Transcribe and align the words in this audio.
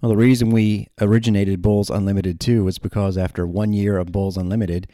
Well, 0.00 0.08
the 0.08 0.16
reason 0.16 0.50
we 0.50 0.88
originated 0.98 1.60
Bulls 1.60 1.90
Unlimited 1.90 2.40
too 2.40 2.64
was 2.64 2.78
because 2.78 3.18
after 3.18 3.46
one 3.46 3.74
year 3.74 3.98
of 3.98 4.12
Bulls 4.12 4.38
Unlimited, 4.38 4.86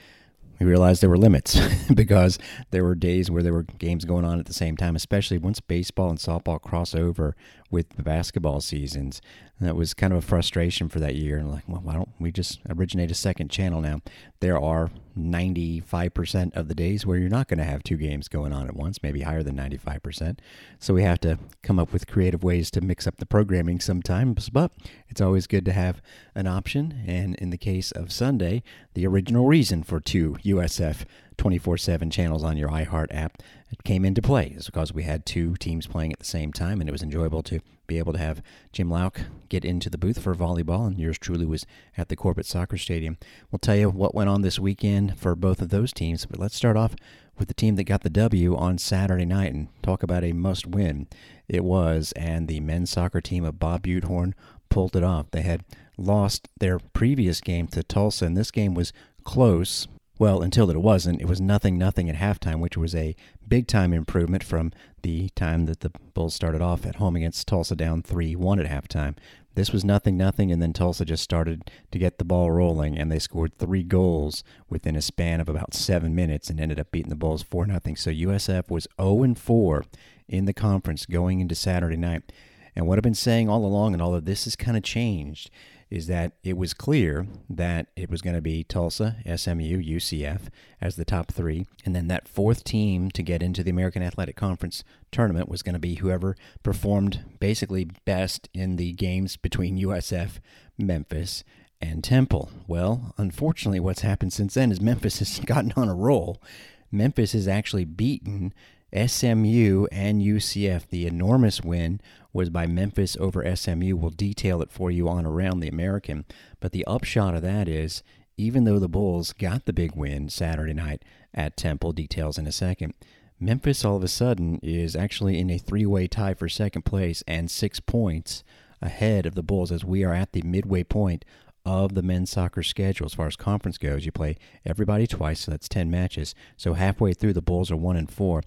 we 0.59 0.67
realized 0.67 1.01
there 1.01 1.11
were 1.11 1.19
limits 1.19 1.61
because 1.95 2.41
there 2.73 2.83
were 2.83 2.97
days 2.97 3.31
where 3.31 3.43
there 3.43 3.53
were 3.53 3.63
games 3.63 4.05
going 4.05 4.25
on 4.25 4.41
at 4.41 4.47
the 4.47 4.53
same 4.53 4.77
time, 4.77 4.97
especially 4.97 5.39
once 5.39 5.61
baseball 5.61 6.11
and 6.11 6.19
softball 6.19 6.61
cross 6.61 6.93
over 6.93 7.37
with 7.71 7.91
the 7.91 8.03
basketball 8.03 8.61
seasons. 8.61 9.21
And 9.59 9.69
that 9.69 9.77
was 9.77 9.95
kind 9.95 10.13
of 10.13 10.19
a 10.19 10.27
frustration 10.27 10.89
for 10.89 10.99
that 10.99 11.15
year. 11.15 11.39
And 11.39 11.53
like, 11.53 11.69
well, 11.69 11.83
why 11.83 11.93
don't 11.93 12.11
we 12.19 12.33
just 12.33 12.59
originate 12.69 13.13
a 13.13 13.15
second 13.15 13.51
channel 13.51 13.81
now? 13.81 14.01
There 14.41 14.59
are 14.59 14.91
95% 15.17 16.55
of 16.55 16.69
the 16.69 16.75
days 16.75 17.07
where 17.07 17.19
you're 17.19 17.29
not 17.29 17.49
going 17.49 17.59
to 17.59 17.65
have 17.65 17.83
two 17.83 17.97
games 17.97 18.29
going 18.29 18.53
on 18.53 18.67
at 18.67 18.77
once, 18.77 19.03
maybe 19.03 19.23
higher 19.23 19.43
than 19.43 19.57
95%. 19.57 20.39
So 20.79 20.95
we 20.95 21.03
have 21.03 21.21
to 21.21 21.39
come 21.63 21.79
up 21.79 21.93
with 21.93 22.07
creative 22.07 22.45
ways 22.45 22.71
to 22.73 22.81
mix 22.81 23.07
up 23.07 23.17
the 23.17 23.27
programming 23.27 23.81
sometimes, 23.81 24.49
but 24.51 24.73
it's 25.09 25.21
always 25.21 25.47
good 25.47 25.65
to 25.65 25.73
have 25.73 26.03
an 26.35 26.47
option. 26.47 27.03
And 27.07 27.35
in 27.37 27.51
the 27.51 27.59
case 27.59 27.91
of 27.91 28.13
Sunday, 28.13 28.63
the 28.95 29.07
original 29.07 29.47
reason 29.47 29.83
for 29.83 30.01
two 30.01 30.37
USF 30.45 31.05
24 31.39 31.79
7 31.79 32.11
channels 32.11 32.45
on 32.45 32.57
your 32.57 32.71
iHeart 32.71 33.09
app 33.11 33.43
came 33.85 34.05
into 34.05 34.23
play 34.23 34.49
is 34.57 34.67
because 34.67 34.93
we 34.93 35.03
had 35.03 35.27
two 35.27 35.57
teams 35.57 35.87
playing 35.87 36.13
at 36.13 36.19
the 36.19 36.25
same 36.25 36.53
time, 36.53 36.81
and 36.81 36.89
it 36.89 36.93
was 36.93 37.03
enjoyable 37.03 37.43
to 37.43 37.61
be 37.87 37.99
able 37.99 38.13
to 38.13 38.19
have 38.19 38.43
Jim 38.73 38.89
Lauk 38.91 39.21
get 39.49 39.65
into 39.65 39.89
the 39.89 39.99
booth 39.99 40.21
for 40.23 40.35
volleyball, 40.35 40.87
and 40.87 40.99
yours 40.99 41.19
truly 41.19 41.47
was 41.47 41.67
at 41.97 42.09
the 42.09 42.17
Corbett 42.17 42.47
Soccer 42.47 42.77
Stadium. 42.77 43.17
We'll 43.51 43.59
tell 43.59 43.77
you 43.77 43.91
what 43.91 44.15
went 44.15 44.31
on 44.31 44.43
this 44.43 44.59
weekend 44.59 45.19
for 45.19 45.35
both 45.35 45.61
of 45.61 45.69
those 45.69 45.93
teams, 45.93 46.27
but 46.27 46.41
let's 46.41 46.57
start 46.57 46.77
off 46.77 46.95
with 47.39 47.49
the 47.49 47.55
team 47.55 47.77
that 47.77 47.85
got 47.85 48.03
the 48.03 48.11
W 48.11 48.57
on 48.57 48.79
Saturday 48.79 49.25
night 49.25 49.53
and 49.53 49.69
talk 49.83 50.03
about 50.03 50.25
a 50.25 50.33
must 50.33 50.67
win. 50.67 51.07
It 51.49 51.65
was, 51.65 52.13
and 52.13 52.49
the 52.49 52.61
men's 52.61 52.91
soccer 52.91 53.21
team 53.21 53.45
of 53.45 53.59
Bob 53.59 53.83
Butehorn 53.83 54.33
pulled 54.69 54.97
it 54.97 55.05
off. 55.05 55.31
They 55.31 55.43
had 55.43 55.65
lost 55.97 56.49
their 56.59 56.79
previous 56.79 57.41
game 57.41 57.67
to 57.69 57.83
Tulsa, 57.83 58.25
and 58.25 58.37
this 58.37 58.51
game 58.51 58.75
was 58.75 58.93
close 59.25 59.87
well, 60.19 60.43
until 60.43 60.71
it 60.71 60.81
wasn't, 60.81 61.21
it 61.21 61.29
was 61.29 61.41
nothing 61.41 61.77
nothing 61.77 62.09
at 62.09 62.17
halftime, 62.17 62.61
which 62.61 62.77
was 62.77 62.95
a 62.95 63.15
big 63.47 63.67
time 63.67 63.93
improvement 63.93 64.43
from 64.43 64.73
the 65.03 65.29
time 65.31 65.67
that 65.67 65.81
the 65.81 65.91
Bulls 66.15 66.35
started 66.35 66.63
off 66.63 66.87
at 66.87 66.97
home 66.97 67.17
against 67.17 67.47
Tulsa 67.47 67.77
down 67.77 68.03
3-1 68.03 68.65
at 68.65 68.71
halftime. 68.71 69.17
This 69.55 69.73
was 69.73 69.85
nothing 69.85 70.17
nothing 70.17 70.53
and 70.53 70.61
then 70.61 70.73
Tulsa 70.73 71.05
just 71.05 71.23
started 71.23 71.71
to 71.91 71.99
get 71.99 72.19
the 72.19 72.25
ball 72.25 72.51
rolling 72.51 72.99
and 72.99 73.11
they 73.11 73.19
scored 73.19 73.57
3 73.59 73.83
goals 73.85 74.45
within 74.69 74.97
a 74.97 75.03
span 75.03 75.41
of 75.41 75.49
about 75.49 75.75
7 75.75 76.15
minutes 76.15 76.51
and 76.51 76.61
ended 76.61 76.81
up 76.81 76.91
beating 76.91 77.09
the 77.11 77.17
Bulls 77.17 77.43
4 77.43 77.67
nothing. 77.67 77.97
So 77.97 78.11
USF 78.11 78.71
was 78.71 78.87
0 79.01 79.35
4 79.35 79.85
in 80.29 80.45
the 80.45 80.53
conference 80.53 81.07
going 81.07 81.41
into 81.41 81.55
Saturday 81.55 81.97
night. 81.97 82.33
And 82.75 82.87
what 82.87 82.99
I've 82.99 83.03
been 83.03 83.15
saying 83.15 83.49
all 83.49 83.65
along 83.65 83.95
and 83.95 84.03
all 84.03 84.15
of 84.15 84.27
this 84.27 84.45
has 84.45 84.57
kind 84.57 84.77
of 84.77 84.83
changed 84.83 85.51
is 85.91 86.09
that 86.09 86.33
it 86.43 86.57
was 86.57 86.75
clear 86.75 87.27
that 87.49 87.87
it 87.95 88.11
was 88.11 88.21
going 88.21 88.35
to 88.35 88.43
be 88.43 88.65
Tulsa, 88.65 89.17
SMU, 89.25 89.81
UCF 89.81 90.49
as 90.81 90.97
the 90.97 91.05
top 91.05 91.31
three. 91.31 91.67
And 91.85 91.95
then 91.95 92.09
that 92.09 92.29
fourth 92.29 92.65
team 92.65 93.11
to 93.13 93.23
get 93.23 93.43
into 93.43 93.63
the 93.63 93.71
American 93.71 94.03
Athletic 94.03 94.37
Conference 94.37 94.83
tournament 95.13 95.49
was 95.49 95.63
going 95.63 95.75
to 95.75 95.79
be 95.79 95.97
whoever 95.97 96.37
performed 96.63 97.25
basically 97.39 97.89
best 98.05 98.49
in 98.53 98.77
the 98.77 98.93
games 98.93 99.37
between 99.37 99.79
USF, 99.79 100.41
Memphis, 100.77 101.45
and 101.81 102.03
Temple. 102.03 102.51
Well, 102.67 103.15
unfortunately, 103.17 103.81
what's 103.81 104.01
happened 104.01 104.33
since 104.33 104.55
then 104.55 104.73
is 104.73 104.81
Memphis 104.81 105.19
has 105.21 105.39
gotten 105.41 105.73
on 105.77 105.89
a 105.89 105.95
roll. 105.95 106.43
Memphis 106.91 107.33
has 107.33 107.47
actually 107.47 107.85
beaten 107.85 108.53
SMU 108.95 109.87
and 109.91 110.23
UCF. 110.23 110.89
The 110.89 111.07
enormous 111.07 111.61
win 111.63 112.01
was 112.33 112.51
by 112.51 112.67
Memphis 112.67 113.17
over 113.19 113.57
SMU. 113.57 113.97
We'll 113.97 114.11
detail 114.11 114.63
it 114.63 114.71
for 114.71 114.91
you 114.91 115.09
on 115.09 115.27
Around 115.27 115.61
the 115.61 115.69
American. 115.69 116.25
But 116.61 116.73
the 116.73 116.85
upshot 116.87 117.35
of 117.35 117.43
that 117.43 117.69
is, 117.69 118.03
even 118.37 118.65
though 118.65 118.79
the 118.79 118.89
Bulls 118.89 119.33
got 119.33 119.65
the 119.65 119.73
big 119.73 119.97
win 119.97 120.29
Saturday 120.29 120.75
night 120.75 121.03
at 121.35 121.57
Temple, 121.57 121.93
details 121.93 122.39
in 122.39 122.47
a 122.47 122.53
second, 122.53 122.95
Memphis 123.41 123.85
all 123.85 123.97
of 123.97 124.03
a 124.03 124.09
sudden 124.09 124.61
is 124.63 124.97
actually 124.97 125.39
in 125.39 125.51
a 125.51 125.59
three 125.59 125.87
way 125.87 126.07
tie 126.07 126.35
for 126.35 126.49
second 126.49 126.83
place 126.83 127.23
and 127.27 127.51
six 127.51 127.81
points 127.81 128.45
ahead 128.81 129.27
of 129.27 129.35
the 129.35 129.43
Bulls 129.43 129.73
as 129.73 129.85
we 129.85 130.05
are 130.05 130.15
at 130.15 130.33
the 130.33 130.43
midway 130.43 130.83
point 130.83 131.25
of 131.67 131.95
the 131.95 132.03
men's 132.03 132.31
soccer 132.31 132.63
schedule 132.63 133.05
as 133.05 133.15
far 133.15 133.27
as 133.27 133.37
conference 133.37 133.77
goes. 133.77 134.07
You 134.07 134.13
play 134.13 134.37
everybody 134.65 135.07
twice, 135.07 135.41
so 135.41 135.51
that's 135.51 135.69
10 135.69 135.91
matches. 135.91 136.35
So 136.57 136.75
halfway 136.75 137.13
through, 137.13 137.33
the 137.33 137.43
Bulls 137.43 137.71
are 137.73 137.77
1 137.77 137.97
and 137.97 138.11
4 138.11 138.43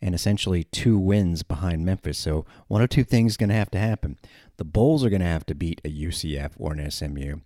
and 0.00 0.14
essentially 0.14 0.64
two 0.64 0.98
wins 0.98 1.42
behind 1.42 1.84
Memphis. 1.84 2.18
So 2.18 2.44
one 2.66 2.82
or 2.82 2.88
two 2.88 3.04
things 3.04 3.32
is 3.32 3.36
going 3.36 3.50
to 3.50 3.54
have 3.54 3.70
to 3.70 3.78
happen. 3.78 4.18
The 4.56 4.64
Bulls 4.64 5.04
are 5.04 5.10
going 5.10 5.20
to 5.20 5.26
have 5.28 5.46
to 5.46 5.54
beat 5.54 5.80
a 5.84 5.88
UCF 5.88 6.52
or 6.58 6.72
an 6.72 6.90
SMU, 6.90 7.36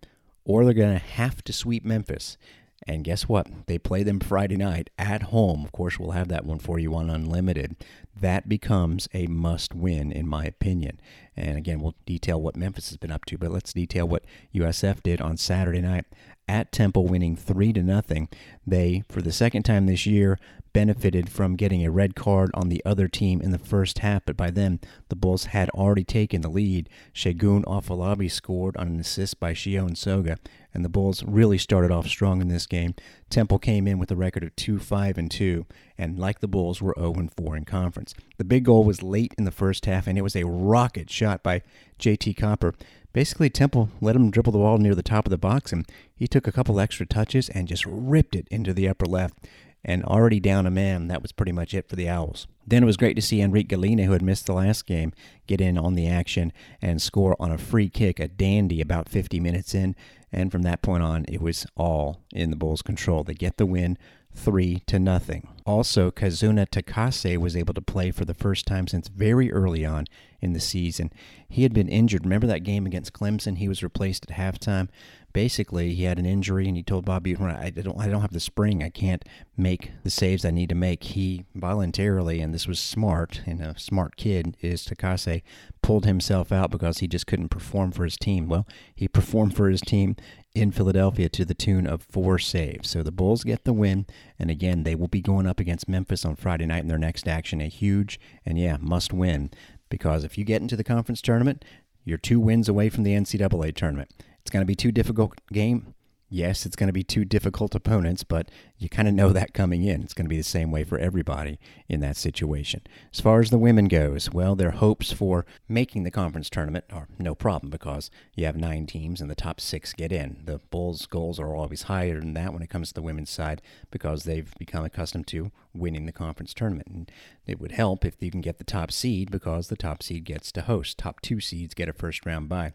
or 0.45 0.65
they're 0.65 0.73
going 0.73 0.99
to 0.99 1.05
have 1.05 1.43
to 1.45 1.53
sweep 1.53 1.85
Memphis. 1.85 2.39
And 2.87 3.03
guess 3.03 3.29
what? 3.29 3.49
They 3.67 3.79
play 3.79 4.03
them 4.03 4.21
Friday 4.21 4.57
night 4.57 4.91
at 4.97 5.25
home. 5.25 5.65
Of 5.65 5.73
course, 5.73 5.99
we'll 5.99 6.13
have 6.13 6.29
that 6.29 6.45
one 6.45 6.61
for 6.61 6.79
you 6.79 6.95
on 6.95 7.11
Unlimited. 7.11 7.77
That 8.19 8.49
becomes 8.49 9.09
a 9.13 9.27
must 9.27 9.75
win, 9.75 10.13
in 10.13 10.29
my 10.29 10.45
opinion. 10.45 11.01
And 11.37 11.59
again, 11.59 11.81
we'll 11.81 11.97
detail 12.07 12.41
what 12.41 12.57
Memphis 12.57 12.89
has 12.91 12.97
been 12.97 13.11
up 13.11 13.25
to, 13.27 13.37
but 13.37 13.51
let's 13.51 13.73
detail 13.73 14.07
what 14.07 14.25
USF 14.55 15.03
did 15.03 15.21
on 15.21 15.37
Saturday 15.37 15.81
night 15.81 16.07
at 16.49 16.73
Temple, 16.73 17.07
winning 17.07 17.37
three 17.37 17.73
to 17.73 17.83
nothing. 17.83 18.29
They, 18.67 19.05
for 19.09 19.21
the 19.21 19.33
second 19.33 19.65
time 19.65 19.87
this 19.87 20.07
year, 20.07 20.39
benefited 20.77 21.31
from 21.31 21.57
getting 21.57 21.87
a 21.87 21.91
red 21.91 22.15
card 22.15 22.51
on 22.53 22.69
the 22.69 22.83
other 22.85 23.09
team 23.09 23.41
in 23.41 23.51
the 23.51 23.59
first 23.59 24.01
half, 24.01 24.27
but 24.27 24.37
by 24.37 24.51
then 24.51 24.79
the 25.09 25.17
Bulls 25.17 25.47
had 25.47 25.71
already 25.71 26.05
taken 26.05 26.43
the 26.43 26.51
lead. 26.51 26.91
Shagun 27.15 27.65
Afolabi 27.65 28.31
scored 28.31 28.77
on 28.77 28.89
an 28.89 29.01
assist 29.01 29.41
by 29.41 29.55
Shion 29.55 29.97
Soga, 29.97 30.37
and 30.75 30.85
the 30.85 30.91
Bulls 30.91 31.25
really 31.25 31.57
started 31.57 31.91
off 31.91 32.07
strong 32.07 32.43
in 32.43 32.49
this 32.49 32.67
game. 32.67 32.95
Temple 33.31 33.59
came 33.59 33.89
in 33.89 33.99
with 33.99 34.11
a 34.11 34.17
record 34.17 34.43
of 34.43 34.55
2-5 34.55 35.17
and 35.17 35.31
2, 35.31 35.65
and 35.97 36.19
like 36.19 36.41
the 36.41 36.47
Bulls 36.47 36.83
were 36.83 36.95
0 36.99 37.15
and 37.15 37.33
4 37.33 37.57
in 37.57 37.65
conference. 37.65 38.15
The 38.37 38.45
big 38.45 38.65
goal 38.65 38.85
was 38.85 39.03
late 39.03 39.35
in 39.39 39.45
the 39.45 39.51
first 39.51 39.87
half, 39.87 40.07
and 40.07 40.19
it 40.19 40.23
was 40.23 40.37
a 40.37 40.45
rocket 40.45 41.09
shot 41.09 41.43
by 41.43 41.63
JT 41.99 42.37
Copper. 42.37 42.75
Basically, 43.17 43.49
Temple 43.49 43.89
let 44.03 44.15
him 44.15 44.31
dribble 44.31 44.53
the 44.53 44.59
ball 44.59 44.77
near 44.77 44.95
the 44.95 45.03
top 45.03 45.25
of 45.25 45.31
the 45.31 45.39
box, 45.39 45.73
and 45.73 45.87
he 46.15 46.29
took 46.29 46.47
a 46.47 46.53
couple 46.53 46.79
extra 46.79 47.07
touches 47.07 47.49
and 47.49 47.67
just 47.67 47.87
ripped 47.87 48.37
it 48.37 48.47
into 48.51 48.75
the 48.75 48.87
upper 48.87 49.07
left 49.07 49.39
and 49.87 50.05
already 50.05 50.41
down 50.41 50.67
a 50.67 50.71
man. 50.71 51.07
That 51.07 51.23
was 51.23 51.33
pretty 51.33 51.53
much 51.53 51.73
it 51.73 51.89
for 51.89 51.95
the 51.97 52.09
Owls. 52.09 52.49
Then 52.67 52.83
it 52.83 52.87
was 52.87 52.97
great 52.97 53.15
to 53.15 53.23
see 53.23 53.41
Enrique 53.41 53.75
Galina, 53.75 54.05
who 54.05 54.13
had 54.13 54.21
missed 54.21 54.47
the 54.47 54.53
last 54.53 54.85
game, 54.85 55.13
get 55.47 55.61
in 55.61 55.79
on 55.79 55.95
the 55.95 56.09
action 56.09 56.53
and 56.83 57.01
score 57.01 57.37
on 57.39 57.53
a 57.53 57.57
free 57.57 57.89
kick, 57.89 58.19
a 58.19 58.27
dandy 58.27 58.81
about 58.81 59.09
50 59.09 59.39
minutes 59.39 59.75
in. 59.75 59.95
And 60.33 60.51
from 60.51 60.63
that 60.63 60.83
point 60.83 61.05
on, 61.05 61.25
it 61.29 61.41
was 61.41 61.67
all 61.77 62.21
in 62.33 62.51
the 62.51 62.57
Bulls' 62.57 62.83
control. 62.83 63.23
They 63.23 63.35
get 63.35 63.59
the 63.59 63.65
win 63.65 63.97
three 64.35 64.83
to 64.87 64.99
nothing. 64.99 65.49
Also, 65.65 66.11
Kazuna 66.11 66.67
Takase 66.67 67.39
was 67.39 67.57
able 67.57 67.73
to 67.75 67.81
play 67.81 68.11
for 68.11 68.25
the 68.25 68.35
first 68.35 68.67
time 68.67 68.89
since 68.89 69.09
very 69.09 69.53
early 69.53 69.87
on 69.87 70.05
in 70.41 70.53
the 70.53 70.61
season. 70.61 71.13
He 71.49 71.63
had 71.63 71.73
been 71.73 71.89
injured. 71.89 72.25
Remember 72.25 72.47
that 72.49 72.65
game 72.65 72.87
against 72.87 73.13
Clemson? 73.13 73.59
He 73.59 73.69
was 73.69 73.83
replaced 73.85 74.29
at 74.29 74.37
halftime 74.37 74.89
basically 75.37 75.93
he 75.93 76.05
had 76.05 76.19
an 76.19 76.25
injury 76.25 76.67
and 76.67 76.79
he 76.79 76.83
told 76.83 77.05
Bobby, 77.05 77.37
I 77.37 77.69
don't, 77.69 78.01
I 78.01 78.09
don't 78.09 78.23
have 78.23 78.33
the 78.33 78.41
spring. 78.41 78.83
I 78.83 78.89
can't 78.89 79.23
make 79.55 79.93
the 80.03 80.09
saves 80.09 80.47
I 80.47 80.51
need 80.51 80.71
to 80.71 80.75
make. 80.75 81.05
He 81.05 81.45
voluntarily, 81.55 82.41
and 82.41 82.55
this 82.55 82.67
was 82.67 82.79
smart, 82.79 83.43
and 83.45 83.61
a 83.61 83.79
smart 83.79 84.17
kid 84.17 84.57
is 84.63 84.87
Takase, 84.87 85.43
pulled 85.83 86.07
himself 86.07 86.53
out 86.53 86.71
because 86.71 86.99
he 86.99 87.07
just 87.07 87.27
couldn't 87.27 87.51
perform 87.51 87.93
for 87.93 88.05
his 88.05 88.17
team. 88.17 88.49
Well, 88.49 88.67
he 88.95 89.09
performed 89.09 89.55
for 89.55 89.69
his 89.69 89.83
team 89.83 90.17
in 90.55 90.73
Philadelphia 90.73 91.29
to 91.29 91.45
the 91.45 91.53
tune 91.53 91.87
of 91.87 92.01
four 92.01 92.39
saves. 92.39 92.89
So 92.89 93.03
the 93.03 93.13
Bulls 93.13 93.45
get 93.45 93.65
the 93.65 93.75
win, 93.75 94.07
and 94.39 94.51
again, 94.51 94.85
they 94.85 94.95
will 94.95 95.07
be 95.07 95.21
going 95.21 95.47
up 95.47 95.61
against 95.61 95.87
Memphis 95.87 96.25
on 96.25 96.37
Friday 96.37 96.65
night 96.65 96.81
in 96.81 96.89
their 96.89 96.97
next 96.97 97.29
action. 97.29 97.61
A 97.61 97.69
huge 97.69 98.19
and 98.47 98.59
yeah, 98.59 98.79
must 98.81 99.13
win 99.13 99.51
because 99.91 100.25
if 100.25 100.39
you 100.39 100.45
get 100.45 100.63
into 100.63 100.77
the 100.77 100.83
conference 100.83 101.21
tournament, 101.21 101.63
you're 102.07 102.17
two 102.17 102.41
wins 102.41 102.71
away 102.71 102.89
from 102.89 103.05
the 103.05 103.13
NCAA 103.13 103.75
tournament. 103.75 104.11
It's 104.47 104.53
going 104.53 104.63
to 104.63 104.65
be 104.65 104.77
too 104.77 104.93
difficult 104.93 105.41
game. 105.53 105.93
Yes, 106.29 106.67
it's 106.67 106.77
going 106.77 106.87
to 106.87 106.93
be 106.93 107.03
two 107.03 107.25
difficult 107.25 107.75
opponents, 107.75 108.23
but 108.23 108.49
you 108.79 108.89
kind 108.89 109.09
of 109.09 109.15
know 109.15 109.31
that 109.31 109.55
coming 109.55 109.83
in. 109.83 110.03
It's 110.03 110.15
going 110.15 110.25
to 110.25 110.31
be 110.31 110.37
the 110.37 110.45
same 110.45 110.71
way 110.71 110.85
for 110.85 111.01
everybody 111.01 111.59
in 111.89 111.99
that 112.03 112.17
situation. 112.17 112.83
As 113.13 113.19
far 113.19 113.41
as 113.41 113.51
the 113.51 113.59
women 113.59 113.89
goes, 113.89 114.31
well, 114.31 114.55
their 114.55 114.71
hopes 114.71 115.11
for 115.11 115.47
making 115.69 116.05
the 116.05 116.13
conference 116.13 116.49
tournament 116.49 116.85
are 116.93 117.09
no 117.19 117.35
problem 117.35 117.71
because 117.71 118.09
you 118.37 118.47
have 118.47 118.57
nine 118.57 118.87
teams 118.87 119.21
and 119.21 119.29
the 119.29 119.35
top 119.35 119.61
six 119.61 119.93
get 119.93 120.13
in. 120.13 120.43
The 120.45 120.61
Bulls' 120.71 121.07
goals 121.07 121.41
are 121.41 121.57
always 121.57 121.83
higher 121.83 122.21
than 122.21 122.35
that 122.35 122.53
when 122.53 122.63
it 122.63 122.71
comes 122.71 122.91
to 122.91 122.95
the 122.95 123.03
women's 123.03 123.31
side 123.31 123.61
because 123.91 124.23
they've 124.23 124.55
become 124.61 124.85
accustomed 124.85 125.27
to 125.27 125.51
winning 125.75 126.07
the 126.07 126.13
conference 126.13 126.55
tournament. 126.55 126.87
And 126.87 127.13
it 127.49 127.59
would 127.59 127.73
help 127.73 128.05
if 128.05 128.23
you 128.23 128.31
can 128.31 128.43
get 128.43 128.59
the 128.59 128.65
top 128.65 128.93
seed 128.93 129.33
because 129.33 129.67
the 129.67 129.77
top 129.77 130.05
seed 130.05 130.23
gets 130.23 130.53
to 130.53 130.63
host. 130.63 130.99
Top 130.99 131.21
two 131.21 131.41
seeds 131.41 131.75
get 131.75 131.89
a 131.89 131.93
first 131.93 132.25
round 132.25 132.49
bye. 132.49 132.75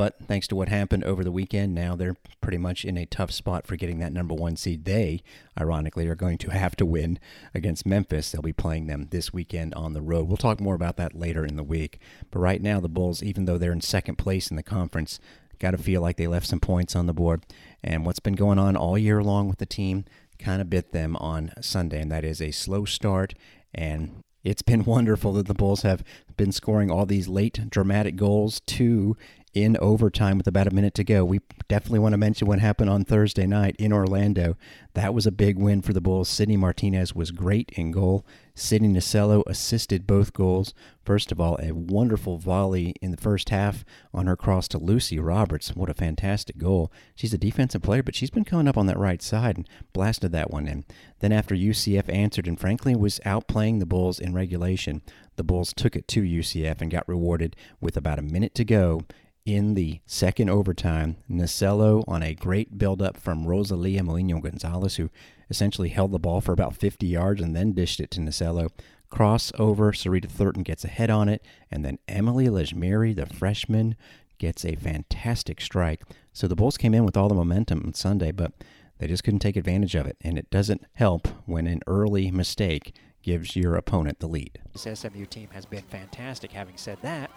But 0.00 0.16
thanks 0.26 0.48
to 0.48 0.56
what 0.56 0.70
happened 0.70 1.04
over 1.04 1.22
the 1.22 1.30
weekend, 1.30 1.74
now 1.74 1.94
they're 1.94 2.16
pretty 2.40 2.56
much 2.56 2.86
in 2.86 2.96
a 2.96 3.04
tough 3.04 3.30
spot 3.30 3.66
for 3.66 3.76
getting 3.76 3.98
that 3.98 4.14
number 4.14 4.32
one 4.32 4.56
seed. 4.56 4.86
They, 4.86 5.22
ironically, 5.60 6.08
are 6.08 6.14
going 6.14 6.38
to 6.38 6.50
have 6.52 6.74
to 6.76 6.86
win 6.86 7.18
against 7.54 7.84
Memphis. 7.84 8.32
They'll 8.32 8.40
be 8.40 8.54
playing 8.54 8.86
them 8.86 9.08
this 9.10 9.34
weekend 9.34 9.74
on 9.74 9.92
the 9.92 10.00
road. 10.00 10.26
We'll 10.26 10.38
talk 10.38 10.58
more 10.58 10.74
about 10.74 10.96
that 10.96 11.14
later 11.14 11.44
in 11.44 11.56
the 11.56 11.62
week. 11.62 11.98
But 12.30 12.38
right 12.38 12.62
now, 12.62 12.80
the 12.80 12.88
Bulls, 12.88 13.22
even 13.22 13.44
though 13.44 13.58
they're 13.58 13.72
in 13.72 13.82
second 13.82 14.16
place 14.16 14.48
in 14.50 14.56
the 14.56 14.62
conference, 14.62 15.20
got 15.58 15.72
to 15.72 15.76
feel 15.76 16.00
like 16.00 16.16
they 16.16 16.26
left 16.26 16.46
some 16.46 16.60
points 16.60 16.96
on 16.96 17.04
the 17.04 17.12
board. 17.12 17.44
And 17.84 18.06
what's 18.06 18.20
been 18.20 18.36
going 18.36 18.58
on 18.58 18.76
all 18.76 18.96
year 18.96 19.22
long 19.22 19.48
with 19.48 19.58
the 19.58 19.66
team 19.66 20.06
kind 20.38 20.62
of 20.62 20.70
bit 20.70 20.92
them 20.92 21.14
on 21.16 21.52
Sunday, 21.60 22.00
and 22.00 22.10
that 22.10 22.24
is 22.24 22.40
a 22.40 22.52
slow 22.52 22.86
start 22.86 23.34
and 23.74 24.22
it's 24.42 24.62
been 24.62 24.84
wonderful 24.86 25.32
that 25.34 25.46
the 25.46 25.54
Bulls 25.54 25.82
have 25.82 26.02
been 26.36 26.52
scoring 26.52 26.90
all 26.90 27.06
these 27.06 27.28
late 27.28 27.68
dramatic 27.68 28.16
goals, 28.16 28.60
two 28.60 29.16
in 29.52 29.76
overtime 29.78 30.38
with 30.38 30.46
about 30.46 30.68
a 30.68 30.74
minute 30.74 30.94
to 30.94 31.04
go. 31.04 31.24
We 31.24 31.40
definitely 31.68 31.98
want 31.98 32.12
to 32.12 32.18
mention 32.18 32.46
what 32.46 32.60
happened 32.60 32.88
on 32.88 33.04
Thursday 33.04 33.46
night 33.46 33.74
in 33.78 33.92
Orlando. 33.92 34.56
That 34.94 35.12
was 35.12 35.26
a 35.26 35.32
big 35.32 35.58
win 35.58 35.82
for 35.82 35.92
the 35.92 36.00
Bulls. 36.00 36.28
Sydney 36.28 36.56
Martinez 36.56 37.14
was 37.14 37.32
great 37.32 37.70
in 37.72 37.90
goal. 37.90 38.24
Sidney 38.54 38.88
Nasello 38.88 39.42
assisted 39.46 40.06
both 40.06 40.32
goals. 40.32 40.74
First 41.02 41.32
of 41.32 41.40
all, 41.40 41.58
a 41.60 41.72
wonderful 41.72 42.38
volley 42.38 42.94
in 43.00 43.10
the 43.10 43.16
first 43.16 43.48
half 43.48 43.84
on 44.12 44.26
her 44.26 44.36
cross 44.36 44.68
to 44.68 44.78
Lucy 44.78 45.18
Roberts. 45.18 45.74
What 45.74 45.88
a 45.88 45.94
fantastic 45.94 46.58
goal. 46.58 46.92
She's 47.14 47.34
a 47.34 47.38
defensive 47.38 47.82
player, 47.82 48.02
but 48.02 48.14
she's 48.14 48.30
been 48.30 48.44
coming 48.44 48.68
up 48.68 48.76
on 48.76 48.86
that 48.86 48.98
right 48.98 49.22
side 49.22 49.56
and 49.56 49.68
blasted 49.92 50.30
that 50.32 50.50
one 50.50 50.68
in. 50.68 50.84
Then 51.20 51.32
after 51.32 51.54
UCF 51.54 52.12
answered 52.12 52.46
and 52.46 52.60
frankly 52.60 52.94
was 52.94 53.20
outplaying 53.24 53.80
the 53.80 53.86
Bulls 53.86 54.20
in 54.20 54.34
regulation, 54.34 55.02
the 55.36 55.44
Bulls 55.44 55.72
took 55.72 55.96
it 55.96 56.06
to 56.08 56.22
UCF 56.22 56.80
and 56.80 56.90
got 56.90 57.08
rewarded 57.08 57.56
with 57.80 57.96
about 57.96 58.18
a 58.18 58.22
minute 58.22 58.54
to 58.56 58.64
go 58.64 59.02
in 59.44 59.74
the 59.74 60.00
second 60.06 60.50
overtime. 60.50 61.16
Nasello 61.30 62.04
on 62.06 62.22
a 62.22 62.34
great 62.34 62.78
buildup 62.78 63.16
from 63.16 63.46
Rosalia 63.46 64.02
Molino 64.02 64.40
Gonzalez, 64.40 64.96
who 64.96 65.10
essentially 65.48 65.88
held 65.88 66.12
the 66.12 66.18
ball 66.18 66.40
for 66.40 66.52
about 66.52 66.76
50 66.76 67.06
yards 67.06 67.40
and 67.40 67.54
then 67.54 67.72
dished 67.72 68.00
it 68.00 68.10
to 68.12 68.20
Nasello. 68.20 68.68
Crossover, 69.10 69.92
Sarita 69.92 70.30
Thurton 70.30 70.62
gets 70.62 70.84
ahead 70.84 71.10
on 71.10 71.28
it, 71.28 71.44
and 71.70 71.84
then 71.84 71.98
Emily 72.06 72.46
Lejmeri, 72.46 73.14
the 73.14 73.26
freshman, 73.26 73.96
gets 74.38 74.64
a 74.64 74.76
fantastic 74.76 75.60
strike. 75.60 76.02
So 76.32 76.46
the 76.46 76.56
Bulls 76.56 76.76
came 76.76 76.94
in 76.94 77.04
with 77.04 77.16
all 77.16 77.28
the 77.28 77.34
momentum 77.34 77.82
on 77.84 77.94
Sunday, 77.94 78.30
but 78.30 78.52
they 78.98 79.08
just 79.08 79.24
couldn't 79.24 79.40
take 79.40 79.56
advantage 79.56 79.94
of 79.94 80.06
it. 80.06 80.16
And 80.20 80.38
it 80.38 80.50
doesn't 80.50 80.84
help 80.94 81.26
when 81.46 81.66
an 81.66 81.80
early 81.86 82.30
mistake 82.30 82.94
gives 83.22 83.56
your 83.56 83.76
opponent 83.76 84.20
the 84.20 84.28
lead. 84.28 84.60
This 84.72 84.98
SMU 84.98 85.26
team 85.26 85.48
has 85.52 85.66
been 85.66 85.82
fantastic. 85.82 86.52
Having 86.52 86.76
said 86.76 86.98
that, 87.02 87.30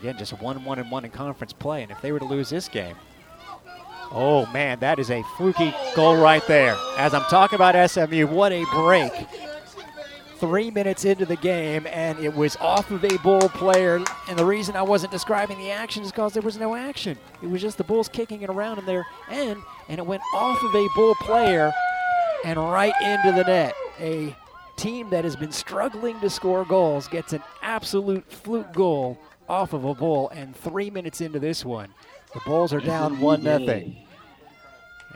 again, 0.00 0.16
just 0.18 0.32
1 0.32 0.64
1 0.64 0.78
and 0.78 0.90
1 0.90 1.04
in 1.04 1.10
conference 1.10 1.52
play. 1.52 1.82
And 1.82 1.92
if 1.92 2.00
they 2.00 2.12
were 2.12 2.18
to 2.18 2.24
lose 2.24 2.50
this 2.50 2.68
game, 2.68 2.96
oh 4.10 4.46
man, 4.46 4.80
that 4.80 4.98
is 4.98 5.10
a 5.10 5.22
fluky 5.36 5.74
goal 5.94 6.16
right 6.16 6.46
there. 6.46 6.76
As 6.96 7.14
I'm 7.14 7.22
talking 7.24 7.56
about 7.56 7.90
SMU, 7.90 8.26
what 8.26 8.52
a 8.52 8.64
break. 8.72 9.12
Three 10.38 10.70
minutes 10.70 11.04
into 11.04 11.26
the 11.26 11.36
game, 11.36 11.86
and 11.88 12.18
it 12.18 12.34
was 12.34 12.56
off 12.56 12.90
of 12.90 13.04
a 13.04 13.18
Bull 13.18 13.50
player. 13.50 14.02
And 14.26 14.38
the 14.38 14.44
reason 14.44 14.74
I 14.74 14.80
wasn't 14.80 15.12
describing 15.12 15.58
the 15.58 15.70
action 15.70 16.02
is 16.02 16.10
because 16.10 16.32
there 16.32 16.42
was 16.42 16.56
no 16.56 16.74
action. 16.74 17.18
It 17.42 17.50
was 17.50 17.60
just 17.60 17.76
the 17.76 17.84
Bulls 17.84 18.08
kicking 18.08 18.40
it 18.40 18.48
around 18.48 18.78
in 18.78 18.86
their 18.86 19.06
end, 19.30 19.60
and 19.90 19.98
it 19.98 20.06
went 20.06 20.22
off 20.34 20.62
of 20.62 20.74
a 20.74 20.88
Bull 20.96 21.14
player 21.16 21.70
and 22.46 22.58
right 22.58 22.94
into 23.02 23.32
the 23.32 23.44
net. 23.44 23.74
A 24.00 24.34
team 24.76 25.10
that 25.10 25.24
has 25.24 25.36
been 25.36 25.52
struggling 25.52 26.18
to 26.20 26.30
score 26.30 26.64
goals 26.64 27.06
gets 27.06 27.34
an 27.34 27.42
absolute 27.60 28.32
fluke 28.32 28.72
goal 28.72 29.18
off 29.50 29.72
of 29.72 29.84
a 29.84 29.94
Bull, 29.94 30.30
and 30.30 30.54
three 30.54 30.90
minutes 30.90 31.20
into 31.20 31.40
this 31.40 31.64
one, 31.64 31.92
the 32.32 32.40
Bulls 32.46 32.72
are 32.72 32.80
down 32.80 33.18
1 33.20 33.42
nothing, 33.42 33.96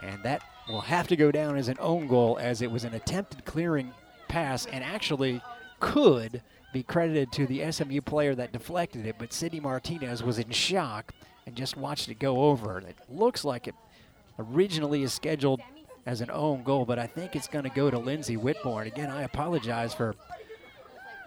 And 0.03 0.21
that 0.23 0.41
will 0.67 0.81
have 0.81 1.07
to 1.07 1.15
go 1.15 1.31
down 1.31 1.57
as 1.57 1.69
an 1.69 1.77
own 1.79 2.07
goal 2.07 2.37
as 2.39 2.61
it 2.61 2.69
was 2.69 2.83
an 2.83 2.93
attempted 2.93 3.45
clearing 3.45 3.93
pass 4.27 4.65
and 4.65 4.83
actually 4.83 5.41
could 5.79 6.41
be 6.73 6.83
credited 6.83 7.31
to 7.31 7.47
the 7.47 7.71
SMU 7.71 8.01
player 8.01 8.35
that 8.35 8.51
deflected 8.51 9.05
it, 9.05 9.15
but 9.17 9.31
Sydney 9.31 9.61
Martinez 9.61 10.21
was 10.21 10.37
in 10.37 10.49
shock 10.49 11.13
and 11.45 11.55
just 11.55 11.77
watched 11.77 12.09
it 12.09 12.19
go 12.19 12.43
over. 12.43 12.79
It 12.79 12.97
looks 13.07 13.45
like 13.45 13.69
it 13.69 13.75
originally 14.37 15.03
is 15.03 15.13
scheduled 15.13 15.61
as 16.05 16.19
an 16.19 16.29
own 16.29 16.63
goal, 16.63 16.83
but 16.83 16.99
I 16.99 17.07
think 17.07 17.37
it's 17.37 17.47
going 17.47 17.63
to 17.63 17.69
go 17.69 17.89
to 17.89 17.97
Lindsay 17.97 18.35
Whitmore. 18.35 18.81
And 18.81 18.91
again, 18.91 19.09
I 19.09 19.23
apologize 19.23 19.93
for 19.93 20.15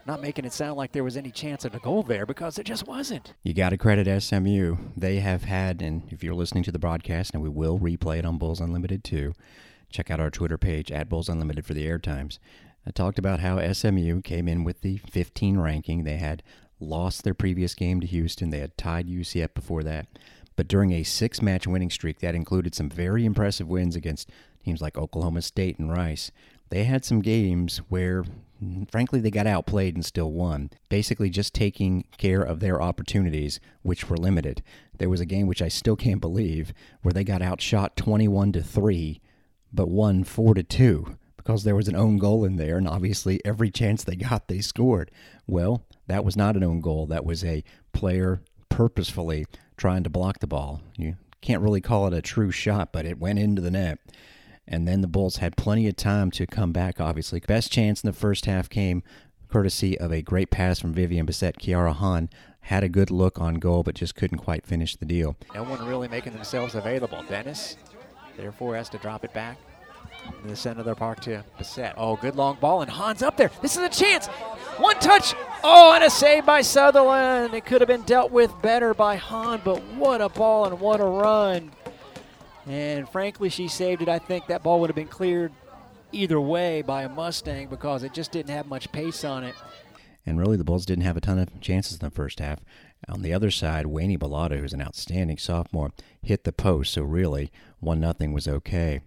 not 0.09 0.23
making 0.23 0.47
it 0.47 0.53
sound 0.55 0.79
like 0.79 0.93
there 0.93 1.05
was 1.05 1.19
any 1.19 1.31
chance 1.31 1.67
of 1.67 1.75
a 1.75 1.79
goal 1.79 2.03
there 2.03 2.25
because 2.25 2.57
there 2.57 2.65
just 2.65 2.87
wasn't. 2.87 3.35
You 3.43 3.53
got 3.53 3.71
to 3.71 3.77
credit 3.77 4.23
SMU. 4.23 4.77
They 4.97 5.21
have 5.21 5.45
had, 5.45 5.83
and 5.83 6.03
if 6.11 6.25
you're 6.25 6.35
listening 6.35 6.65
to 6.65 6.73
the 6.73 6.79
broadcast, 6.79 7.35
and 7.35 7.43
we 7.43 7.51
will 7.51 7.79
replay 7.79 8.19
it 8.19 8.25
on 8.25 8.39
Bulls 8.39 8.59
Unlimited 8.59 9.05
too, 9.05 9.35
check 9.91 10.11
out 10.11 10.19
our 10.19 10.31
Twitter 10.31 10.57
page 10.57 10.91
at 10.91 11.11
Bulls 11.11 11.29
Unlimited 11.29 11.67
for 11.67 11.75
the 11.75 11.87
air 11.87 11.99
times. 11.99 12.39
I 12.87 12.91
talked 12.91 13.19
about 13.19 13.41
how 13.41 13.61
SMU 13.73 14.23
came 14.23 14.49
in 14.49 14.65
with 14.65 14.81
the 14.81 14.97
15 14.97 15.59
ranking. 15.59 16.05
They 16.05 16.17
had 16.17 16.43
lost 16.81 17.23
their 17.23 17.35
previous 17.35 17.75
game 17.75 18.01
to 18.01 18.07
Houston. 18.07 18.49
They 18.49 18.61
had 18.61 18.79
tied 18.79 19.09
UCF 19.09 19.53
before 19.53 19.83
that. 19.83 20.07
But 20.57 20.69
during 20.69 20.91
a 20.91 21.03
six 21.03 21.43
match 21.43 21.67
winning 21.67 21.91
streak 21.91 22.21
that 22.21 22.35
included 22.35 22.75
some 22.75 22.89
very 22.89 23.27
impressive 23.27 23.69
wins 23.69 23.95
against 23.95 24.31
teams 24.65 24.81
like 24.81 24.97
Oklahoma 24.97 25.43
State 25.43 25.79
and 25.79 25.93
Rice, 25.93 26.31
they 26.71 26.85
had 26.85 27.05
some 27.05 27.21
games 27.21 27.79
where, 27.91 28.25
frankly, 28.91 29.21
they 29.21 29.31
got 29.31 29.47
outplayed 29.47 29.95
and 29.95 30.05
still 30.05 30.33
won. 30.33 30.71
Basically, 30.89 31.31
just 31.31 31.55
taking 31.55 32.05
care 32.17 32.43
of 32.43 32.61
their 32.61 32.81
opportunities, 32.81 33.61
which 33.83 34.09
were 34.09 34.17
limited. 34.17 34.63
There 34.99 35.11
was 35.11 35.21
a 35.21 35.27
game 35.27 35.47
which 35.47 35.63
I 35.63 35.69
still 35.69 35.97
can't 35.97 36.21
believe 36.21 36.73
where 37.03 37.13
they 37.13 37.25
got 37.25 37.43
outshot 37.43 37.97
21 37.97 38.53
to 38.53 38.63
3, 38.63 39.21
but 39.73 39.89
won 39.89 40.25
4 40.25 40.55
to 40.55 40.63
2 40.63 41.17
because 41.37 41.65
there 41.65 41.77
was 41.77 41.89
an 41.89 41.97
own 41.97 42.19
goal 42.19 42.45
in 42.45 42.57
there, 42.57 42.77
and 42.77 42.87
obviously 42.87 43.41
every 43.45 43.71
chance 43.71 44.05
they 44.05 44.17
got, 44.17 44.49
they 44.49 44.61
scored. 44.61 45.11
Well, 45.47 45.87
that 46.07 46.25
was 46.25 46.37
not 46.37 46.57
an 46.57 46.65
own 46.65 46.81
goal. 46.81 47.07
That 47.07 47.25
was 47.25 47.43
a 47.43 47.65
player 47.93 48.43
purposefully 48.69 49.47
trying 49.77 50.05
to 50.05 50.11
block 50.11 50.41
the 50.41 50.47
ball. 50.47 50.83
You 50.97 51.17
can't 51.41 51.63
really 51.63 51.81
call 51.81 52.07
it 52.07 52.13
a 52.13 52.21
true 52.21 52.51
shot, 52.51 52.93
but 52.93 53.07
it 53.07 53.19
went 53.19 53.39
into 53.39 53.63
the 53.63 53.71
net. 53.71 53.99
And 54.70 54.87
then 54.87 55.00
the 55.00 55.09
Bulls 55.09 55.38
had 55.38 55.56
plenty 55.56 55.88
of 55.88 55.97
time 55.97 56.31
to 56.32 56.47
come 56.47 56.73
back, 56.73 57.00
obviously. 57.00 57.41
Best 57.41 57.73
chance 57.73 58.05
in 58.05 58.09
the 58.09 58.17
first 58.17 58.44
half 58.44 58.69
came 58.69 59.03
courtesy 59.49 59.99
of 59.99 60.12
a 60.12 60.20
great 60.20 60.50
pass 60.50 60.79
from 60.79 60.93
Vivian 60.93 61.25
Bissett. 61.25 61.59
Kiara 61.59 61.94
Hahn 61.94 62.29
had 62.61 62.85
a 62.85 62.88
good 62.88 63.11
look 63.11 63.41
on 63.41 63.55
goal, 63.55 63.82
but 63.82 63.94
just 63.94 64.15
couldn't 64.15 64.38
quite 64.38 64.67
finish 64.67 64.94
the 64.94 65.06
deal. 65.06 65.37
No 65.55 65.62
one 65.62 65.87
really 65.87 66.06
making 66.06 66.35
themselves 66.35 66.75
available. 66.75 67.25
Dennis, 67.31 67.79
therefore, 68.37 68.76
has 68.76 68.91
to 68.91 68.99
drop 68.99 69.25
it 69.25 69.32
back 69.32 69.56
in 70.43 70.49
the 70.49 70.56
center 70.56 70.81
of 70.81 70.85
their 70.85 70.94
park 70.94 71.21
to 71.21 71.43
Bissett. 71.56 71.94
Oh, 71.97 72.17
good 72.17 72.37
long 72.37 72.59
ball, 72.61 72.82
and 72.82 72.91
Hahn's 72.91 73.23
up 73.23 73.38
there. 73.38 73.50
This 73.62 73.79
is 73.79 73.82
a 73.82 73.88
chance. 73.88 74.26
One 74.76 74.97
touch. 74.97 75.35
Oh, 75.64 75.94
and 75.94 76.05
a 76.05 76.11
save 76.11 76.44
by 76.44 76.61
Sutherland. 76.61 77.55
It 77.55 77.64
could 77.64 77.81
have 77.81 77.88
been 77.88 78.03
dealt 78.03 78.31
with 78.31 78.53
better 78.61 78.93
by 78.93 79.17
Hahn, 79.17 79.62
but 79.64 79.82
what 79.94 80.21
a 80.21 80.29
ball 80.29 80.67
and 80.67 80.79
what 80.79 81.00
a 81.00 81.05
run. 81.05 81.73
And 82.69 83.09
frankly, 83.09 83.49
she 83.49 83.67
saved 83.67 84.03
it. 84.03 84.09
I 84.09 84.19
think 84.19 84.47
that 84.47 84.63
ball 84.63 84.81
would 84.81 84.91
have 84.91 84.97
been 84.97 85.09
cleared 85.09 85.53
either 86.13 86.41
way 86.41 86.83
by 86.83 87.03
a 87.03 87.09
Mustang 87.09 87.69
because 87.69 88.03
it 88.03 88.13
just 88.13 88.33
didn't 88.33 88.51
have 88.51 88.67
much 88.67 88.93
pace 88.93 89.25
on 89.25 89.45
it. 89.45 89.55
And 90.27 90.39
really, 90.39 90.59
the 90.59 90.65
Bulls 90.65 90.85
didn't 90.85 91.05
have 91.05 91.17
a 91.17 91.23
ton 91.23 91.39
of 91.39 91.61
chances 91.61 91.95
in 91.95 92.07
the 92.07 92.11
first 92.11 92.41
half. 92.41 92.61
On 93.09 93.23
the 93.23 93.33
other 93.33 93.51
side, 93.51 93.87
Wayne 93.87 94.19
Bellata, 94.19 94.59
who's 94.59 94.75
an 94.75 94.83
outstanding 94.83 95.39
sophomore, 95.39 95.93
hit 96.23 96.45
the 96.45 96.53
post, 96.53 96.93
so 96.93 97.03
really, 97.03 97.51
1 97.81 97.99
nothing 97.99 98.33
was 98.33 98.47
okay. 98.47 99.01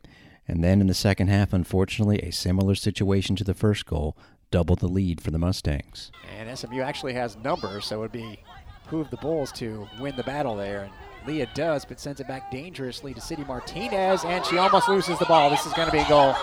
And 0.47 0.63
then 0.63 0.81
in 0.81 0.87
the 0.87 0.95
second 0.95 1.27
half, 1.27 1.53
unfortunately, 1.53 2.19
a 2.19 2.31
similar 2.31 2.73
situation 2.73 3.35
to 3.35 3.43
the 3.43 3.53
first 3.53 3.85
goal 3.85 4.17
doubled 4.49 4.79
the 4.79 4.87
lead 4.87 5.21
for 5.21 5.29
the 5.29 5.37
Mustangs. 5.37 6.11
And 6.37 6.57
SMU 6.57 6.81
actually 6.81 7.13
has 7.13 7.37
numbers, 7.37 7.85
so 7.85 7.97
it 7.97 7.99
would 7.99 8.11
be 8.11 8.39
behoove 8.85 9.11
the 9.11 9.17
Bulls 9.17 9.51
to 9.53 9.87
win 9.99 10.15
the 10.15 10.23
battle 10.23 10.55
there. 10.55 10.83
And 10.83 10.93
Leah 11.25 11.47
does, 11.53 11.85
but 11.85 11.99
sends 11.99 12.19
it 12.19 12.27
back 12.27 12.49
dangerously 12.51 13.13
to 13.13 13.21
Sydney 13.21 13.45
Martinez, 13.45 14.25
and 14.25 14.45
she 14.45 14.57
almost 14.57 14.89
loses 14.89 15.19
the 15.19 15.25
ball. 15.25 15.49
This 15.49 15.65
is 15.65 15.73
going 15.73 15.87
to 15.87 15.91
be 15.91 15.99
a 15.99 16.07
goal. 16.07 16.35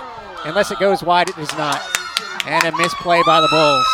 Unless 0.44 0.70
it 0.70 0.78
goes 0.78 1.02
wide, 1.02 1.28
it 1.28 1.38
is 1.38 1.52
not. 1.58 1.82
And 2.46 2.64
a 2.64 2.76
misplay 2.76 3.22
by 3.26 3.40
the 3.40 3.48
Bulls. 3.48 3.86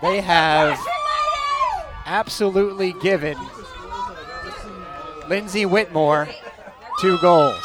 They 0.00 0.20
have 0.20 0.80
absolutely 2.06 2.94
given 2.94 3.36
Lindsay 5.28 5.66
Whitmore 5.66 6.28
two 7.00 7.18
goals. 7.18 7.62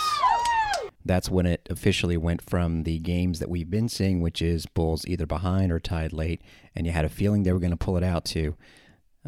That's 1.05 1.29
when 1.29 1.45
it 1.45 1.65
officially 1.69 2.17
went 2.17 2.41
from 2.41 2.83
the 2.83 2.99
games 2.99 3.39
that 3.39 3.49
we've 3.49 3.69
been 3.69 3.87
seeing, 3.87 4.21
which 4.21 4.41
is 4.41 4.65
Bulls 4.65 5.05
either 5.07 5.25
behind 5.25 5.71
or 5.71 5.79
tied 5.79 6.11
late, 6.11 6.41
and 6.75 6.85
you 6.85 6.91
had 6.91 7.05
a 7.05 7.09
feeling 7.09 7.43
they 7.43 7.53
were 7.53 7.59
going 7.59 7.71
to 7.71 7.77
pull 7.77 7.95
it 7.95 8.03
out 8.03 8.25
to 8.25 8.55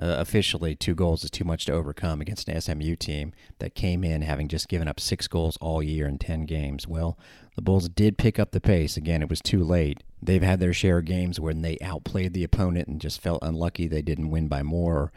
uh, 0.02 0.16
officially, 0.18 0.76
two 0.76 0.96
goals 0.96 1.24
is 1.26 1.32
too 1.32 1.44
much 1.44 1.66
to 1.66 1.74
overcome 1.74 2.22
against 2.22 2.48
an 2.48 2.60
SMU 2.60 2.96
team 2.96 3.34
that 3.60 3.76
came 3.76 4.04
in 4.04 4.22
having 4.22 4.48
just 4.48 4.70
given 4.70 4.88
up 4.88 5.00
six 5.00 5.28
goals 5.28 5.58
all 5.60 5.84
year 5.84 6.08
in 6.08 6.18
10 6.18 6.46
games. 6.46 6.88
Well, 6.88 7.18
the 7.56 7.62
Bulls 7.62 7.90
did 7.90 8.18
pick 8.18 8.40
up 8.40 8.52
the 8.52 8.62
pace. 8.62 8.96
Again, 8.96 9.22
it 9.22 9.30
was 9.30 9.42
too 9.42 9.62
late. 9.62 10.02
They've 10.22 10.42
had 10.42 10.62
their 10.62 10.72
share 10.72 11.00
of 11.00 11.06
games 11.06 11.40
when 11.40 11.62
they 11.62 11.78
outplayed 11.82 12.34
the 12.34 12.46
opponent 12.46 12.88
and 12.88 13.02
just 13.02 13.20
felt 13.20 13.44
unlucky 13.44 13.88
they 13.88 14.02
didn't 14.02 14.30
win 14.30 14.48
by 14.48 14.64
more. 14.64 15.12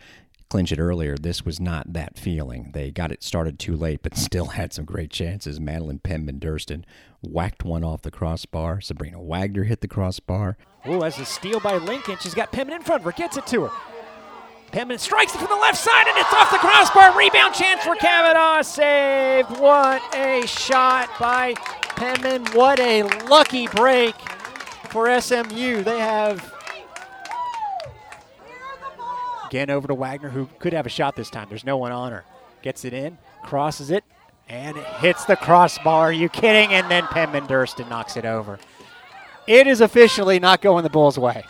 clinch 0.48 0.72
it 0.72 0.80
earlier, 0.80 1.16
this 1.16 1.44
was 1.44 1.60
not 1.60 1.92
that 1.92 2.18
feeling. 2.18 2.72
They 2.74 2.90
got 2.90 3.12
it 3.12 3.22
started 3.22 3.60
too 3.60 3.76
late, 3.76 4.00
but 4.02 4.16
still 4.16 4.46
had 4.46 4.72
some 4.72 4.84
great 4.84 5.10
chances. 5.10 5.60
Madeline 5.60 6.00
Penman 6.00 6.40
Durston 6.40 6.82
whacked 7.22 7.64
one 7.64 7.84
off 7.84 8.02
the 8.02 8.10
crossbar. 8.10 8.80
Sabrina 8.80 9.22
Wagner 9.22 9.62
hit 9.62 9.80
the 9.80 9.88
crossbar. 9.88 10.56
Oh, 10.84 11.02
as 11.02 11.20
a 11.20 11.24
steal 11.24 11.60
by 11.60 11.76
Lincoln. 11.76 12.16
She's 12.20 12.34
got 12.34 12.50
Penman 12.50 12.74
in 12.74 12.82
front 12.82 13.02
of 13.02 13.04
her, 13.04 13.12
gets 13.12 13.36
it 13.36 13.46
to 13.46 13.66
her. 13.66 13.91
Penman 14.72 14.98
strikes 14.98 15.34
it 15.34 15.38
from 15.38 15.48
the 15.48 15.56
left 15.56 15.78
side, 15.78 16.06
and 16.08 16.16
it's 16.18 16.32
off 16.32 16.50
the 16.50 16.56
crossbar. 16.56 17.16
Rebound 17.16 17.54
chance 17.54 17.84
for 17.84 17.94
Kavanaugh. 17.94 18.62
Saved. 18.62 19.60
What 19.60 20.02
a 20.14 20.46
shot 20.46 21.10
by 21.20 21.54
Penman. 21.96 22.46
What 22.54 22.80
a 22.80 23.02
lucky 23.28 23.66
break 23.68 24.14
for 24.88 25.20
SMU. 25.20 25.82
They 25.82 25.98
have 25.98 26.52
Again 29.52 29.68
over 29.68 29.86
to 29.86 29.94
Wagner, 29.94 30.30
who 30.30 30.48
could 30.58 30.72
have 30.72 30.86
a 30.86 30.88
shot 30.88 31.14
this 31.14 31.28
time. 31.28 31.46
There's 31.50 31.62
no 31.64 31.76
one 31.76 31.92
on 31.92 32.10
her. 32.10 32.24
Gets 32.62 32.86
it 32.86 32.94
in, 32.94 33.18
crosses 33.42 33.90
it, 33.90 34.02
and 34.48 34.78
it 34.78 34.86
hits 34.86 35.26
the 35.26 35.36
crossbar. 35.36 36.04
Are 36.04 36.12
you 36.12 36.30
kidding? 36.30 36.72
And 36.72 36.90
then 36.90 37.06
Penman 37.08 37.46
Durston 37.46 37.90
knocks 37.90 38.16
it 38.16 38.24
over. 38.24 38.58
It 39.46 39.66
is 39.66 39.82
officially 39.82 40.40
not 40.40 40.62
going 40.62 40.84
the 40.84 40.88
Bulls' 40.88 41.18
way. 41.18 41.44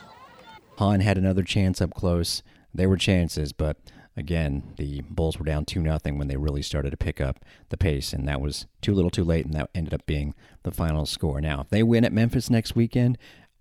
Hahn 0.79 0.99
had 0.99 1.17
another 1.17 1.45
chance 1.45 1.81
up 1.81 1.95
close. 1.95 2.43
There 2.75 2.89
were 2.89 2.97
chances, 2.97 3.53
but 3.53 3.77
again, 4.17 4.75
the 4.77 5.03
Bulls 5.03 5.39
were 5.39 5.45
down 5.45 5.65
2 5.65 5.83
nothing 5.83 6.19
when 6.19 6.29
they 6.29 6.37
really 6.37 6.63
started 6.63 6.91
to 6.91 6.97
pick 6.97 7.21
up 7.21 7.45
the 7.71 7.77
pace, 7.77 8.13
and 8.13 8.27
that 8.29 8.41
was 8.41 8.67
too 8.81 8.95
little 8.95 9.11
too 9.11 9.25
late, 9.25 9.45
and 9.45 9.55
that 9.55 9.71
ended 9.75 9.95
up 9.95 10.07
being 10.07 10.35
the 10.63 10.71
final 10.71 11.07
score. 11.07 11.41
Now, 11.41 11.63
if 11.63 11.69
they 11.71 11.83
win 11.83 12.05
at 12.05 12.13
Memphis 12.13 12.51
next 12.51 12.75
weekend, 12.75 13.19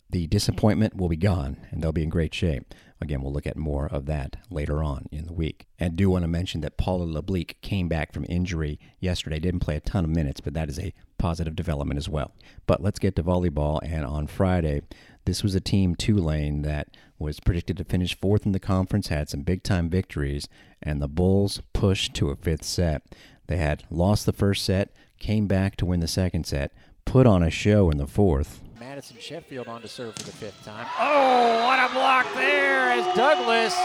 the 0.10 0.27
disappointment 0.27 0.98
will 0.98 1.08
be 1.08 1.15
gone, 1.15 1.58
and 1.72 1.82
they'll 1.82 1.94
be 1.94 2.03
in 2.03 2.10
great 2.10 2.34
shape. 2.34 2.74
Again, 3.00 3.22
we'll 3.22 3.32
look 3.32 3.48
at 3.48 3.58
more 3.58 3.88
of 3.88 4.06
that 4.08 4.36
later 4.50 4.84
on 4.84 5.08
in 5.12 5.25
the 5.25 5.34
week. 5.34 5.68
And 5.80 5.96
do 5.96 6.10
want 6.10 6.24
to 6.24 6.27
mention 6.27 6.62
that 6.62 6.77
Paula 6.77 7.06
LeBleek 7.06 7.56
came 7.62 7.88
back 7.88 8.13
from 8.13 8.25
injury 8.30 8.77
yesterday. 9.00 9.39
Didn't 9.39 9.62
play 9.62 9.77
a 9.77 9.80
ton 9.80 10.03
of 10.03 10.12
minutes, 10.12 10.39
but 10.41 10.53
that 10.53 10.70
is 10.70 10.77
a 10.77 10.94
positive 11.18 11.56
development 11.56 11.98
as 11.98 12.10
well. 12.10 12.34
But 12.68 12.84
let's 12.84 13.00
get 13.00 13.15
to 13.15 13.24
volleyball. 13.24 13.80
And 13.82 14.06
on 14.06 14.27
Friday, 14.27 14.82
this 15.25 15.44
was 15.44 15.56
a 15.56 15.62
team 15.62 15.96
Tulane 15.96 16.62
that 16.63 16.90
was 17.20 17.40
predicted 17.40 17.78
to 17.78 17.84
finish 17.84 18.18
fourth 18.20 18.46
in 18.46 18.51
the 18.51 18.60
conference, 18.60 19.08
had 19.08 19.30
some 19.30 19.42
big 19.42 19.63
time 19.63 19.90
victories, 19.90 20.48
and 20.82 21.01
the 21.01 21.08
Bulls 21.08 21.62
pushed 21.74 22.13
to 22.16 22.30
a 22.30 22.36
fifth 22.36 22.63
set. 22.63 23.04
They 23.48 23.58
had 23.58 23.84
lost 23.90 24.25
the 24.25 24.34
first 24.34 24.66
set, 24.66 24.92
came 25.20 25.48
back 25.48 25.75
to 25.78 25.86
win 25.86 26.00
the 26.00 26.08
second 26.08 26.46
set, 26.46 26.74
put 27.06 27.28
on 27.28 27.44
a 27.44 27.50
show 27.50 27.90
in 27.90 27.98
the 27.98 28.08
fourth, 28.08 28.62
Madison 28.80 29.18
Sheffield 29.20 29.68
on 29.68 29.82
to 29.84 29.88
serve 29.88 30.16
for 30.16 30.24
the 30.24 30.32
fifth 30.32 30.66
time. 30.66 30.88
Oh, 31.00 31.66
what 31.66 31.80
a 31.80 31.94
block 31.94 32.25
there 32.34 32.90
as 32.90 33.16
Douglas 33.16 33.75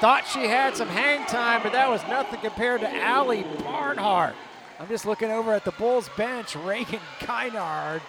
thought 0.00 0.26
she 0.26 0.48
had 0.48 0.76
some 0.76 0.88
hang 0.88 1.24
time, 1.26 1.62
but 1.62 1.72
that 1.72 1.88
was 1.88 2.02
nothing 2.08 2.40
compared 2.40 2.80
to 2.80 2.92
Allie 2.92 3.46
Barnhart. 3.60 4.34
I'm 4.80 4.88
just 4.88 5.06
looking 5.06 5.30
over 5.30 5.52
at 5.52 5.64
the 5.64 5.70
Bulls 5.70 6.10
bench. 6.16 6.56
Reagan 6.56 6.98
Kynard 7.20 8.02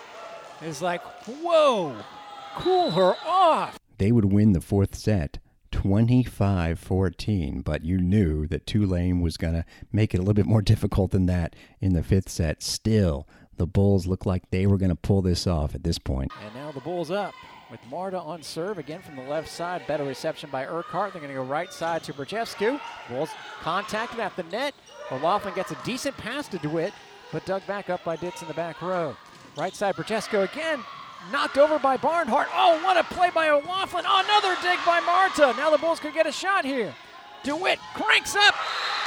is 0.64 0.82
like, 0.82 1.04
whoa, 1.28 1.96
cool 2.56 2.92
her 2.92 3.16
off. 3.26 3.80
They 3.98 4.12
would 4.12 4.26
win 4.26 4.54
the 4.54 4.62
fourth 4.62 4.96
set 4.96 5.40
25 5.72 6.80
14, 6.80 7.62
but 7.62 7.84
you 7.84 7.98
knew 7.98 8.48
that 8.48 8.66
Tulane 8.66 9.22
was 9.22 9.38
going 9.38 9.54
to 9.54 9.66
make 9.92 10.14
it 10.14 10.18
a 10.18 10.22
little 10.22 10.34
bit 10.34 10.46
more 10.46 10.62
difficult 10.62 11.12
than 11.12 11.26
that 11.26 11.56
in 11.82 11.94
the 11.94 12.04
fifth 12.04 12.30
set. 12.30 12.62
Still, 12.62 13.28
the 13.58 13.68
Bulls 13.68 14.08
looked 14.08 14.26
like 14.26 14.50
they 14.50 14.66
were 14.66 14.78
going 14.78 14.90
to 14.90 14.96
pull 14.96 15.22
this 15.22 15.48
off 15.48 15.76
at 15.76 15.84
this 15.84 16.00
point. 16.00 16.32
And 16.46 16.54
now 16.56 16.72
the 16.72 16.80
Bulls 16.80 17.12
up 17.12 17.34
with 17.72 17.80
Marta 17.90 18.20
on 18.20 18.44
serve 18.44 18.78
again 18.78 19.02
from 19.02 19.16
the 19.16 19.24
left 19.24 19.50
side. 19.50 19.86
Better 19.88 20.04
reception 20.04 20.50
by 20.52 20.66
Urquhart. 20.66 21.14
They're 21.14 21.22
going 21.22 21.34
to 21.34 21.40
go 21.40 21.44
right 21.44 21.74
side 21.74 22.04
to 22.04 22.14
Brzejescu. 22.14 22.80
Bulls 23.10 23.30
contacted 23.62 24.20
at 24.20 24.36
the 24.36 24.44
net. 24.44 24.76
O'Loughlin 25.12 25.56
gets 25.56 25.72
a 25.72 25.78
decent 25.84 26.16
pass 26.18 26.48
to 26.50 26.60
DeWitt, 26.60 26.94
but 27.32 27.46
dug 27.46 27.66
back 27.66 27.90
up 27.90 28.04
by 28.04 28.16
Ditz 28.16 28.42
in 28.42 28.48
the 28.48 28.54
back 28.54 28.82
row. 28.82 29.16
Right 29.58 29.76
side, 29.76 29.96
Brzejescu 29.96 30.52
again. 30.52 30.80
Knocked 31.32 31.58
over 31.58 31.80
by 31.80 31.98
Barnhart. 31.98 32.48
Oh, 32.54 32.82
what 32.84 32.98
a 32.98 33.04
play 33.04 33.30
by 33.34 33.50
O'Loughlin. 33.50 34.06
Oh, 34.08 34.24
another 34.24 34.56
dig 34.62 34.78
by 34.86 35.00
Marta. 35.00 35.54
Now 35.58 35.70
the 35.70 35.78
Bulls 35.78 36.00
could 36.00 36.14
get 36.14 36.28
a 36.28 36.32
shot 36.32 36.66
here. 36.66 36.94
DeWitt 37.44 37.80
cranks 37.94 38.36
up, 38.36 38.56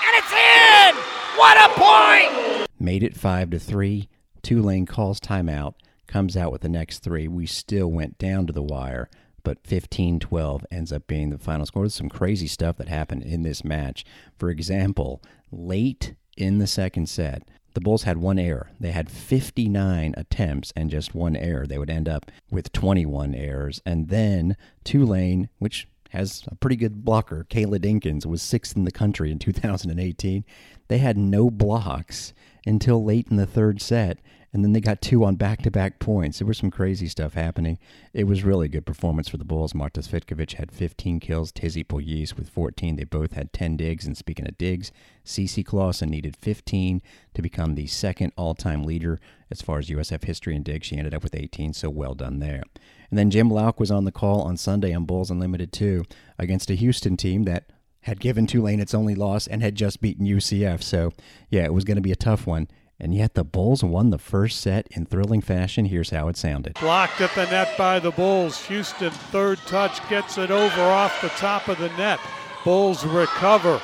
and 0.06 0.16
it's 0.16 0.32
in! 0.32 0.94
What 1.36 1.56
a 1.56 1.68
point! 1.78 2.68
Made 2.78 3.02
it 3.02 3.16
5 3.16 3.50
to 3.50 3.58
3. 3.58 4.08
Tulane 4.42 4.86
calls 4.86 5.20
timeout, 5.20 5.74
comes 6.06 6.36
out 6.36 6.52
with 6.52 6.60
the 6.60 6.68
next 6.68 7.00
three. 7.00 7.26
We 7.26 7.46
still 7.46 7.88
went 7.88 8.16
down 8.16 8.46
to 8.46 8.52
the 8.52 8.62
wire, 8.62 9.08
but 9.42 9.66
15 9.66 10.20
12 10.20 10.66
ends 10.70 10.92
up 10.92 11.06
being 11.06 11.30
the 11.30 11.38
final 11.38 11.66
score. 11.66 11.82
There's 11.82 11.94
some 11.94 12.08
crazy 12.08 12.46
stuff 12.46 12.76
that 12.76 12.88
happened 12.88 13.24
in 13.24 13.42
this 13.42 13.64
match. 13.64 14.04
For 14.38 14.50
example, 14.50 15.22
late 15.50 16.14
in 16.36 16.58
the 16.58 16.66
second 16.66 17.08
set, 17.08 17.42
the 17.76 17.80
Bulls 17.82 18.04
had 18.04 18.16
one 18.16 18.38
error. 18.38 18.70
They 18.80 18.92
had 18.92 19.10
59 19.10 20.14
attempts 20.16 20.72
and 20.74 20.90
just 20.90 21.14
one 21.14 21.36
error. 21.36 21.66
They 21.66 21.76
would 21.76 21.90
end 21.90 22.08
up 22.08 22.30
with 22.50 22.72
21 22.72 23.34
errors. 23.34 23.82
And 23.84 24.08
then 24.08 24.56
Tulane, 24.82 25.50
which 25.58 25.86
has 26.08 26.44
a 26.48 26.54
pretty 26.54 26.76
good 26.76 27.04
blocker, 27.04 27.46
Kayla 27.50 27.78
Dinkins, 27.78 28.24
was 28.24 28.40
sixth 28.40 28.78
in 28.78 28.84
the 28.84 28.90
country 28.90 29.30
in 29.30 29.38
2018. 29.38 30.42
They 30.88 30.96
had 30.96 31.18
no 31.18 31.50
blocks 31.50 32.32
until 32.64 33.04
late 33.04 33.28
in 33.28 33.36
the 33.36 33.44
third 33.44 33.82
set 33.82 34.20
and 34.56 34.64
then 34.64 34.72
they 34.72 34.80
got 34.80 35.02
two 35.02 35.22
on 35.22 35.34
back-to-back 35.34 35.98
points. 35.98 36.38
There 36.38 36.46
was 36.46 36.56
some 36.56 36.70
crazy 36.70 37.08
stuff 37.08 37.34
happening. 37.34 37.78
It 38.14 38.24
was 38.24 38.42
really 38.42 38.68
good 38.68 38.86
performance 38.86 39.28
for 39.28 39.36
the 39.36 39.44
Bulls. 39.44 39.74
Marta 39.74 40.00
Cvitkovic 40.00 40.54
had 40.54 40.72
15 40.72 41.20
kills, 41.20 41.52
Tizzy 41.52 41.84
Pugliese 41.84 42.34
with 42.34 42.48
14. 42.48 42.96
They 42.96 43.04
both 43.04 43.32
had 43.32 43.52
10 43.52 43.76
digs. 43.76 44.06
And 44.06 44.16
speaking 44.16 44.48
of 44.48 44.56
digs, 44.56 44.92
Cece 45.26 45.62
Clausen 45.62 46.08
needed 46.08 46.38
15 46.38 47.02
to 47.34 47.42
become 47.42 47.74
the 47.74 47.86
second 47.86 48.32
all-time 48.38 48.82
leader 48.84 49.20
as 49.50 49.60
far 49.60 49.78
as 49.78 49.90
USF 49.90 50.24
history 50.24 50.56
in 50.56 50.62
digs. 50.62 50.86
She 50.86 50.96
ended 50.96 51.12
up 51.12 51.22
with 51.22 51.34
18, 51.34 51.74
so 51.74 51.90
well 51.90 52.14
done 52.14 52.38
there. 52.38 52.62
And 53.10 53.18
then 53.18 53.30
Jim 53.30 53.50
Lauk 53.50 53.78
was 53.78 53.90
on 53.90 54.06
the 54.06 54.10
call 54.10 54.40
on 54.40 54.56
Sunday 54.56 54.94
on 54.94 55.04
Bulls 55.04 55.30
Unlimited 55.30 55.70
2 55.70 56.02
against 56.38 56.70
a 56.70 56.74
Houston 56.76 57.18
team 57.18 57.42
that 57.42 57.68
had 58.04 58.20
given 58.20 58.46
Tulane 58.46 58.80
its 58.80 58.94
only 58.94 59.14
loss 59.14 59.46
and 59.46 59.60
had 59.60 59.74
just 59.74 60.00
beaten 60.00 60.24
UCF. 60.24 60.82
So, 60.82 61.12
yeah, 61.50 61.64
it 61.64 61.74
was 61.74 61.84
going 61.84 61.96
to 61.96 62.00
be 62.00 62.12
a 62.12 62.16
tough 62.16 62.46
one. 62.46 62.68
And 62.98 63.14
yet 63.14 63.34
the 63.34 63.44
Bulls 63.44 63.84
won 63.84 64.10
the 64.10 64.18
first 64.18 64.60
set 64.60 64.88
in 64.90 65.04
thrilling 65.04 65.42
fashion. 65.42 65.84
Here's 65.84 66.10
how 66.10 66.28
it 66.28 66.36
sounded. 66.36 66.74
Blocked 66.80 67.20
at 67.20 67.34
the 67.34 67.44
net 67.46 67.76
by 67.76 67.98
the 67.98 68.10
Bulls. 68.10 68.64
Houston, 68.66 69.10
third 69.10 69.58
touch, 69.66 70.06
gets 70.08 70.38
it 70.38 70.50
over 70.50 70.80
off 70.80 71.20
the 71.20 71.28
top 71.30 71.68
of 71.68 71.78
the 71.78 71.90
net. 71.90 72.18
Bulls 72.64 73.04
recover. 73.04 73.80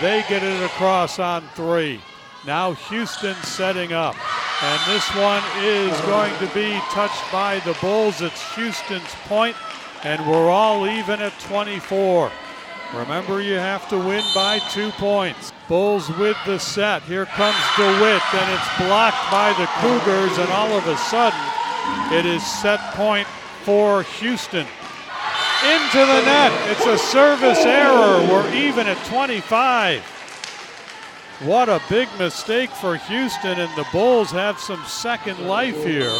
They 0.00 0.24
get 0.28 0.42
it 0.42 0.62
across 0.64 1.18
on 1.18 1.42
three. 1.54 2.00
Now 2.46 2.72
Houston 2.72 3.34
setting 3.42 3.92
up. 3.92 4.16
And 4.62 4.80
this 4.94 5.08
one 5.16 5.42
is 5.58 6.00
going 6.02 6.32
to 6.38 6.54
be 6.54 6.78
touched 6.90 7.32
by 7.32 7.58
the 7.60 7.76
Bulls. 7.80 8.22
It's 8.22 8.54
Houston's 8.54 9.14
point, 9.26 9.56
and 10.04 10.24
we're 10.30 10.50
all 10.50 10.86
even 10.86 11.20
at 11.20 11.38
24. 11.40 12.30
Remember, 12.94 13.40
you 13.40 13.54
have 13.54 13.88
to 13.88 13.96
win 13.96 14.22
by 14.34 14.58
two 14.70 14.90
points. 14.92 15.50
Bulls 15.66 16.10
with 16.18 16.36
the 16.44 16.58
set. 16.58 17.02
Here 17.02 17.24
comes 17.24 17.56
DeWitt, 17.78 18.34
and 18.34 18.52
it's 18.52 18.78
blocked 18.78 19.30
by 19.30 19.54
the 19.54 19.66
Cougars, 19.80 20.36
and 20.36 20.50
all 20.50 20.70
of 20.76 20.86
a 20.86 20.96
sudden, 20.98 21.40
it 22.12 22.26
is 22.26 22.44
set 22.44 22.78
point 22.92 23.26
for 23.64 24.02
Houston. 24.02 24.66
Into 25.64 25.98
the 25.98 26.22
net. 26.26 26.70
It's 26.70 26.84
a 26.84 26.98
service 26.98 27.64
error. 27.64 28.28
We're 28.28 28.52
even 28.54 28.86
at 28.86 29.02
25. 29.06 30.02
What 31.44 31.70
a 31.70 31.80
big 31.88 32.08
mistake 32.18 32.70
for 32.70 32.96
Houston, 32.96 33.58
and 33.58 33.74
the 33.74 33.86
Bulls 33.90 34.30
have 34.32 34.58
some 34.58 34.84
second 34.84 35.46
life 35.46 35.82
here. 35.82 36.12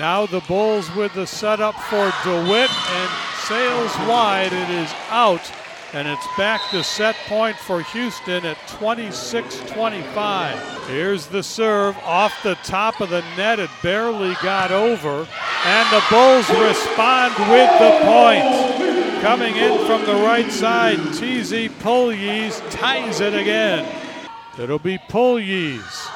Now 0.00 0.26
the 0.26 0.40
Bulls 0.48 0.92
with 0.96 1.14
the 1.14 1.28
setup 1.28 1.74
for 1.74 2.12
DeWitt 2.24 2.70
and 2.70 3.10
sails 3.44 3.96
wide. 4.08 4.52
It 4.52 4.70
is 4.70 4.92
out 5.10 5.52
and 5.94 6.08
it's 6.08 6.26
back 6.38 6.70
to 6.70 6.82
set 6.82 7.14
point 7.26 7.54
for 7.56 7.82
Houston 7.82 8.46
at 8.46 8.56
26-25. 8.68 10.86
Here's 10.86 11.26
the 11.26 11.42
serve 11.42 11.98
off 11.98 12.32
the 12.42 12.54
top 12.56 13.02
of 13.02 13.10
the 13.10 13.22
net. 13.36 13.60
It 13.60 13.68
barely 13.82 14.34
got 14.42 14.72
over, 14.72 15.28
and 15.64 15.90
the 15.90 16.02
Bulls 16.08 16.48
respond 16.48 17.34
with 17.50 17.70
the 17.78 18.00
point. 18.04 18.80
Coming 19.20 19.54
in 19.56 19.84
from 19.86 20.06
the 20.06 20.16
right 20.24 20.50
side, 20.50 20.96
TZ 21.12 21.68
Pugliese 21.80 22.62
ties 22.70 23.20
it 23.20 23.34
again. 23.34 23.86
It'll 24.58 24.78
be 24.78 24.96
Pugliese 24.98 26.08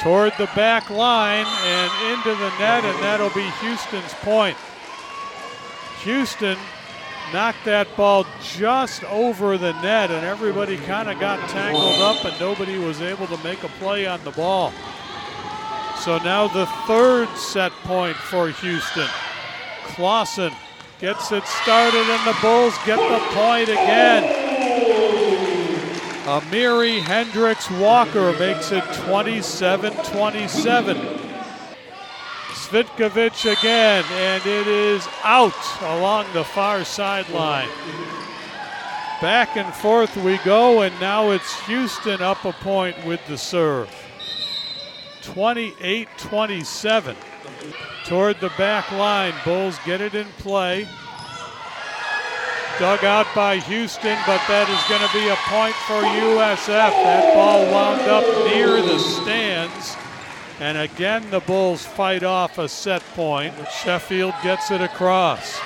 toward 0.00 0.32
the 0.36 0.50
back 0.56 0.90
line 0.90 1.46
and 1.46 1.92
into 2.12 2.34
the 2.38 2.50
net, 2.58 2.84
and 2.84 2.98
that'll 3.02 3.30
be 3.30 3.48
Houston's 3.60 4.12
point. 4.14 4.56
Houston 6.02 6.58
knocked 7.32 7.64
that 7.64 7.94
ball 7.96 8.26
just 8.42 9.04
over 9.04 9.58
the 9.58 9.72
net, 9.82 10.10
and 10.10 10.24
everybody 10.24 10.76
kind 10.78 11.10
of 11.10 11.18
got 11.18 11.48
tangled 11.48 12.00
up, 12.00 12.24
and 12.24 12.38
nobody 12.40 12.78
was 12.78 13.00
able 13.00 13.26
to 13.26 13.42
make 13.44 13.62
a 13.62 13.68
play 13.80 14.06
on 14.06 14.22
the 14.24 14.30
ball. 14.32 14.72
So 16.00 16.18
now 16.18 16.46
the 16.48 16.66
third 16.86 17.28
set 17.36 17.72
point 17.84 18.16
for 18.16 18.50
Houston. 18.50 19.08
Clausen 19.84 20.52
gets 21.00 21.32
it 21.32 21.44
started, 21.46 22.06
and 22.08 22.26
the 22.26 22.36
Bulls 22.40 22.74
get 22.84 22.98
the 22.98 23.24
point 23.34 23.68
again. 23.68 24.46
Amiri 26.26 27.00
Hendricks 27.00 27.70
Walker 27.70 28.32
makes 28.38 28.72
it 28.72 28.84
27 29.06 29.92
27. 29.92 31.25
Cvitkovic 32.66 33.58
again, 33.58 34.04
and 34.10 34.44
it 34.44 34.66
is 34.66 35.06
out 35.22 35.54
along 35.82 36.26
the 36.32 36.42
far 36.42 36.84
sideline. 36.84 37.68
Back 39.22 39.56
and 39.56 39.72
forth 39.72 40.16
we 40.16 40.38
go, 40.38 40.82
and 40.82 40.98
now 41.00 41.30
it's 41.30 41.60
Houston 41.66 42.20
up 42.20 42.44
a 42.44 42.52
point 42.52 42.96
with 43.04 43.24
the 43.28 43.38
serve. 43.38 43.88
28 45.22 46.08
27. 46.18 47.16
Toward 48.04 48.40
the 48.40 48.50
back 48.58 48.90
line, 48.90 49.34
Bulls 49.44 49.78
get 49.84 50.00
it 50.00 50.16
in 50.16 50.26
play. 50.38 50.88
Dug 52.80 53.04
out 53.04 53.26
by 53.32 53.58
Houston, 53.58 54.18
but 54.26 54.42
that 54.48 54.68
is 54.68 54.82
going 54.88 55.06
to 55.06 55.12
be 55.14 55.28
a 55.28 55.36
point 55.48 55.74
for 55.86 56.02
USF. 56.02 56.66
That 56.66 57.32
ball 57.32 57.64
wound 57.70 58.02
up 58.02 58.24
near 58.52 58.82
the 58.82 58.98
stands. 58.98 59.96
And 60.58 60.78
again, 60.78 61.30
the 61.30 61.40
Bulls 61.40 61.84
fight 61.84 62.22
off 62.22 62.56
a 62.58 62.68
set 62.68 63.02
point. 63.14 63.54
Sheffield 63.82 64.34
gets 64.42 64.70
it 64.70 64.80
across. 64.80 65.60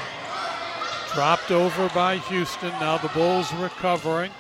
Dropped 1.14 1.52
over 1.52 1.88
by 1.90 2.16
Houston. 2.16 2.70
Now 2.80 2.98
the 2.98 3.08
Bulls 3.08 3.52
recovering. 3.54 4.32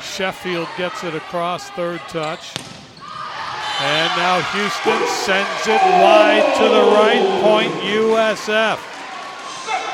Sheffield 0.00 0.68
gets 0.78 1.04
it 1.04 1.14
across, 1.14 1.68
third 1.70 2.00
touch. 2.08 2.54
And 3.82 4.10
now 4.16 4.40
Houston 4.52 5.06
sends 5.08 5.66
it 5.66 5.82
wide 6.02 6.54
to 6.56 6.64
the 6.64 6.84
right 6.96 7.42
point, 7.42 7.72
USF. 7.84 8.78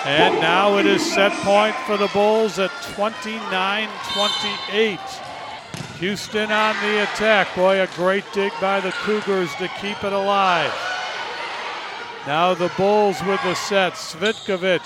And 0.07 0.41
now 0.41 0.79
it 0.79 0.87
is 0.87 1.05
set 1.15 1.33
point 1.43 1.75
for 1.87 1.97
the 1.97 2.09
Bulls 2.09 2.61
at 2.61 2.71
29 2.95 3.89
28. 4.15 5.26
Houston 5.99 6.53
on 6.53 6.75
the 6.83 7.03
attack. 7.05 7.55
Boy, 7.57 7.81
a 7.81 7.87
great 7.97 8.25
dig 8.35 8.53
by 8.61 8.81
the 8.81 8.93
Cougars 8.93 9.55
to 9.55 9.69
keep 9.81 10.05
it 10.05 10.13
alive. 10.13 10.73
Now 12.27 12.53
the 12.53 12.71
Bulls 12.77 13.23
with 13.25 13.41
the 13.43 13.55
set. 13.55 13.95
Cvitkovic. 13.95 14.83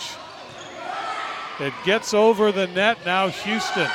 It 1.59 1.75
gets 1.85 2.15
over 2.15 2.53
the 2.53 2.69
net. 2.69 2.99
Now 3.05 3.29
Houston. 3.29 3.91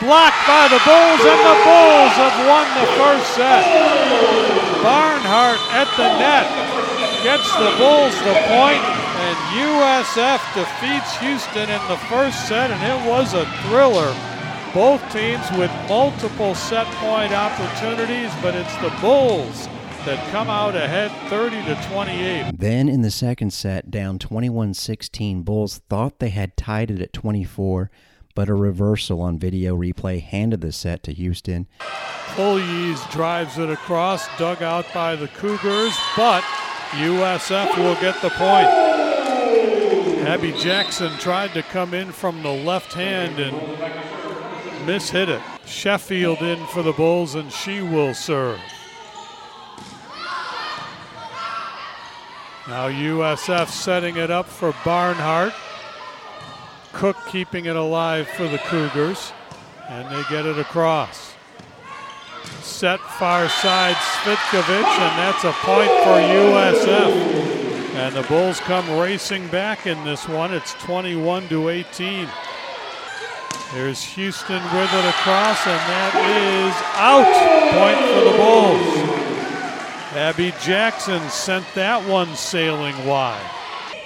Blocked 0.00 0.46
by 0.48 0.66
the 0.66 0.82
Bulls, 0.82 1.22
and 1.22 1.40
the 1.46 1.58
Bulls 1.62 2.14
have 2.18 2.36
won 2.50 2.66
the 2.74 2.90
first 2.98 3.30
set. 3.36 3.62
Barnhart 4.82 5.60
at 5.70 5.88
the 5.96 6.10
net 6.18 6.44
gets 7.22 7.48
the 7.56 7.72
Bulls 7.78 8.12
the 8.26 8.34
point, 8.50 8.82
and 8.82 9.36
USF 9.56 10.42
defeats 10.54 11.16
Houston 11.18 11.70
in 11.70 11.88
the 11.88 11.96
first 12.10 12.48
set, 12.48 12.70
and 12.70 12.82
it 12.82 13.08
was 13.08 13.32
a 13.32 13.46
thriller. 13.62 14.12
Both 14.74 15.12
teams 15.12 15.48
with 15.52 15.70
multiple 15.88 16.52
set 16.56 16.88
point 16.96 17.32
opportunities, 17.32 18.32
but 18.42 18.56
it's 18.56 18.76
the 18.78 18.92
Bulls 19.00 19.68
that 20.04 20.32
come 20.32 20.50
out 20.50 20.74
ahead 20.74 21.12
30 21.30 21.64
to 21.66 21.80
28. 21.92 22.58
Then 22.58 22.88
in 22.88 23.02
the 23.02 23.12
second 23.12 23.52
set, 23.52 23.92
down 23.92 24.18
21 24.18 24.74
16, 24.74 25.42
Bulls 25.42 25.80
thought 25.88 26.18
they 26.18 26.30
had 26.30 26.56
tied 26.56 26.90
it 26.90 27.00
at 27.00 27.12
24, 27.12 27.88
but 28.34 28.48
a 28.48 28.54
reversal 28.54 29.22
on 29.22 29.38
video 29.38 29.76
replay 29.76 30.20
handed 30.20 30.60
the 30.60 30.72
set 30.72 31.04
to 31.04 31.12
Houston. 31.12 31.68
Pugliese 32.34 33.08
drives 33.12 33.58
it 33.58 33.70
across, 33.70 34.26
dug 34.38 34.60
out 34.60 34.92
by 34.92 35.14
the 35.14 35.28
Cougars, 35.28 35.96
but 36.16 36.42
USF 36.94 37.76
will 37.78 37.94
get 38.00 38.20
the 38.22 38.30
point. 38.30 38.66
Abby 40.26 40.50
Jackson 40.52 41.16
tried 41.18 41.54
to 41.54 41.62
come 41.62 41.94
in 41.94 42.10
from 42.10 42.42
the 42.42 42.50
left 42.50 42.92
hand 42.94 43.38
and 43.38 43.54
mishit 44.84 45.28
it. 45.28 45.40
Sheffield 45.66 46.42
in 46.42 46.64
for 46.66 46.82
the 46.82 46.92
Bulls, 46.92 47.34
and 47.34 47.50
she 47.52 47.80
will 47.80 48.14
serve. 48.14 48.60
Now 52.66 52.88
USF 52.88 53.68
setting 53.68 54.16
it 54.16 54.30
up 54.30 54.46
for 54.46 54.74
Barnhart. 54.84 55.52
Cook 56.92 57.16
keeping 57.28 57.66
it 57.66 57.76
alive 57.76 58.26
for 58.28 58.48
the 58.48 58.58
Cougars, 58.58 59.32
and 59.88 60.08
they 60.14 60.22
get 60.30 60.46
it 60.46 60.58
across. 60.58 61.34
Set 62.62 63.00
far 63.00 63.48
side 63.48 63.94
Cvitkovic, 63.94 64.84
and 64.84 65.18
that's 65.18 65.44
a 65.44 65.52
point 65.52 65.88
for 65.88 66.20
USF. 66.20 67.54
And 67.96 68.14
the 68.14 68.22
Bulls 68.22 68.60
come 68.60 68.98
racing 68.98 69.46
back 69.48 69.86
in 69.86 70.02
this 70.04 70.26
one. 70.26 70.52
It's 70.54 70.72
21 70.74 71.48
to 71.48 71.68
18. 71.68 72.28
There's 73.74 74.04
Houston 74.04 74.62
with 74.62 74.94
it 74.94 75.04
across, 75.04 75.66
and 75.66 75.80
that 75.90 76.14
is 76.14 76.74
out. 76.94 77.26
Point 77.74 77.98
for 78.06 78.22
the 78.30 78.36
Bulls. 78.38 78.94
Abby 80.14 80.54
Jackson 80.62 81.20
sent 81.28 81.66
that 81.74 82.08
one 82.08 82.36
sailing 82.36 82.94
wide. 83.04 83.44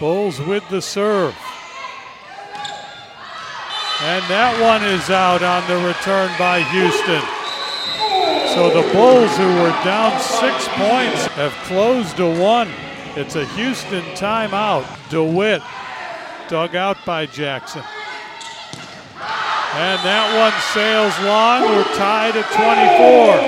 Bulls 0.00 0.40
with 0.40 0.66
the 0.70 0.80
serve. 0.80 1.36
And 4.00 4.24
that 4.30 4.58
one 4.58 4.82
is 4.84 5.10
out 5.10 5.42
on 5.42 5.60
the 5.68 5.86
return 5.86 6.30
by 6.38 6.62
Houston. 6.72 7.20
So 8.54 8.70
the 8.70 8.90
Bulls, 8.94 9.36
who 9.36 9.48
were 9.60 9.84
down 9.84 10.18
six 10.18 10.66
points, 10.78 11.26
have 11.36 11.52
closed 11.66 12.16
to 12.16 12.40
one. 12.40 12.70
It's 13.16 13.36
a 13.36 13.44
Houston 13.48 14.02
timeout. 14.16 14.86
DeWitt 15.10 15.60
dug 16.48 16.74
out 16.74 16.96
by 17.04 17.26
Jackson. 17.26 17.82
And 19.80 20.00
that 20.04 20.36
one 20.36 20.52
sails 20.74 21.16
long. 21.24 21.62
We're 21.62 21.84
tied 21.94 22.34
at 22.34 22.50
24. 22.50 23.38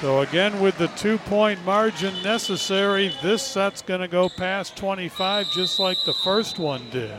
So 0.00 0.22
again, 0.22 0.58
with 0.58 0.78
the 0.78 0.88
two-point 0.88 1.62
margin 1.66 2.14
necessary, 2.22 3.12
this 3.22 3.42
set's 3.42 3.82
going 3.82 4.00
to 4.00 4.08
go 4.08 4.30
past 4.30 4.74
25 4.74 5.52
just 5.52 5.78
like 5.78 6.02
the 6.06 6.14
first 6.14 6.58
one 6.58 6.88
did. 6.88 7.12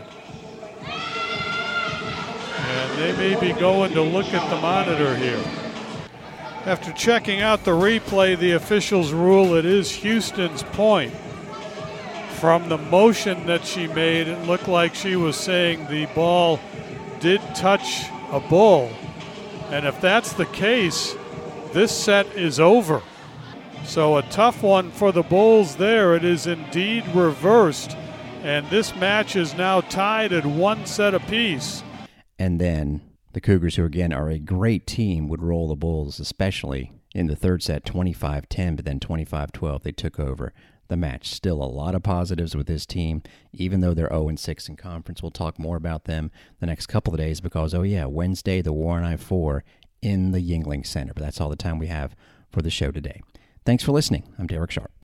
And 2.57 2.99
they 2.99 3.15
may 3.15 3.39
be 3.39 3.53
going 3.59 3.93
to 3.93 4.01
look 4.01 4.33
at 4.33 4.49
the 4.49 4.59
monitor 4.59 5.15
here. 5.15 5.43
After 6.65 6.91
checking 6.93 7.41
out 7.41 7.63
the 7.63 7.77
replay, 7.77 8.35
the 8.39 8.53
officials 8.53 9.11
rule 9.11 9.53
it 9.53 9.65
is 9.65 9.91
Houston's 9.91 10.63
point. 10.63 11.13
From 12.39 12.69
the 12.69 12.77
motion 12.77 13.45
that 13.45 13.65
she 13.65 13.87
made, 13.87 14.27
it 14.27 14.47
looked 14.47 14.67
like 14.67 14.93
she 14.93 15.15
was 15.15 15.35
saying 15.35 15.87
the 15.87 16.05
ball 16.07 16.59
did 17.19 17.41
touch 17.55 18.05
a 18.31 18.39
bull. 18.39 18.91
And 19.69 19.85
if 19.85 19.99
that's 19.99 20.33
the 20.33 20.45
case, 20.45 21.15
this 21.73 21.91
set 21.91 22.25
is 22.35 22.59
over. 22.59 23.01
So 23.83 24.17
a 24.17 24.21
tough 24.23 24.63
one 24.63 24.91
for 24.91 25.11
the 25.11 25.23
Bulls 25.23 25.75
there. 25.77 26.15
It 26.15 26.25
is 26.25 26.47
indeed 26.47 27.05
reversed. 27.13 27.95
And 28.43 28.69
this 28.69 28.95
match 28.95 29.35
is 29.35 29.55
now 29.55 29.81
tied 29.81 30.33
at 30.33 30.45
one 30.45 30.85
set 30.85 31.13
apiece. 31.13 31.83
And 32.39 32.61
then 32.61 33.01
the 33.33 33.41
Cougars, 33.41 33.75
who 33.75 33.85
again 33.85 34.13
are 34.13 34.29
a 34.29 34.39
great 34.39 34.87
team, 34.87 35.27
would 35.27 35.41
roll 35.41 35.67
the 35.67 35.75
Bulls, 35.75 36.19
especially 36.19 36.91
in 37.13 37.27
the 37.27 37.35
third 37.35 37.63
set 37.63 37.85
25 37.85 38.47
10, 38.47 38.75
but 38.75 38.85
then 38.85 38.99
25 38.99 39.51
12. 39.51 39.83
They 39.83 39.91
took 39.91 40.19
over 40.19 40.53
the 40.87 40.97
match. 40.97 41.33
Still 41.33 41.61
a 41.61 41.65
lot 41.65 41.95
of 41.95 42.03
positives 42.03 42.55
with 42.55 42.67
this 42.67 42.85
team, 42.85 43.23
even 43.53 43.81
though 43.81 43.93
they're 43.93 44.09
0 44.09 44.35
6 44.35 44.69
in 44.69 44.75
conference. 44.75 45.21
We'll 45.21 45.31
talk 45.31 45.59
more 45.59 45.77
about 45.77 46.05
them 46.05 46.31
the 46.59 46.65
next 46.65 46.87
couple 46.87 47.13
of 47.13 47.19
days 47.19 47.41
because, 47.41 47.73
oh, 47.73 47.83
yeah, 47.83 48.05
Wednesday, 48.05 48.61
the 48.61 48.73
War 48.73 49.01
I 49.01 49.17
4 49.17 49.63
in 50.01 50.31
the 50.31 50.39
Yuengling 50.39 50.85
Center. 50.85 51.13
But 51.13 51.23
that's 51.23 51.41
all 51.41 51.49
the 51.49 51.55
time 51.55 51.79
we 51.79 51.87
have 51.87 52.15
for 52.51 52.61
the 52.61 52.69
show 52.69 52.91
today. 52.91 53.21
Thanks 53.65 53.83
for 53.83 53.91
listening. 53.91 54.23
I'm 54.39 54.47
Derek 54.47 54.71
Sharp. 54.71 54.91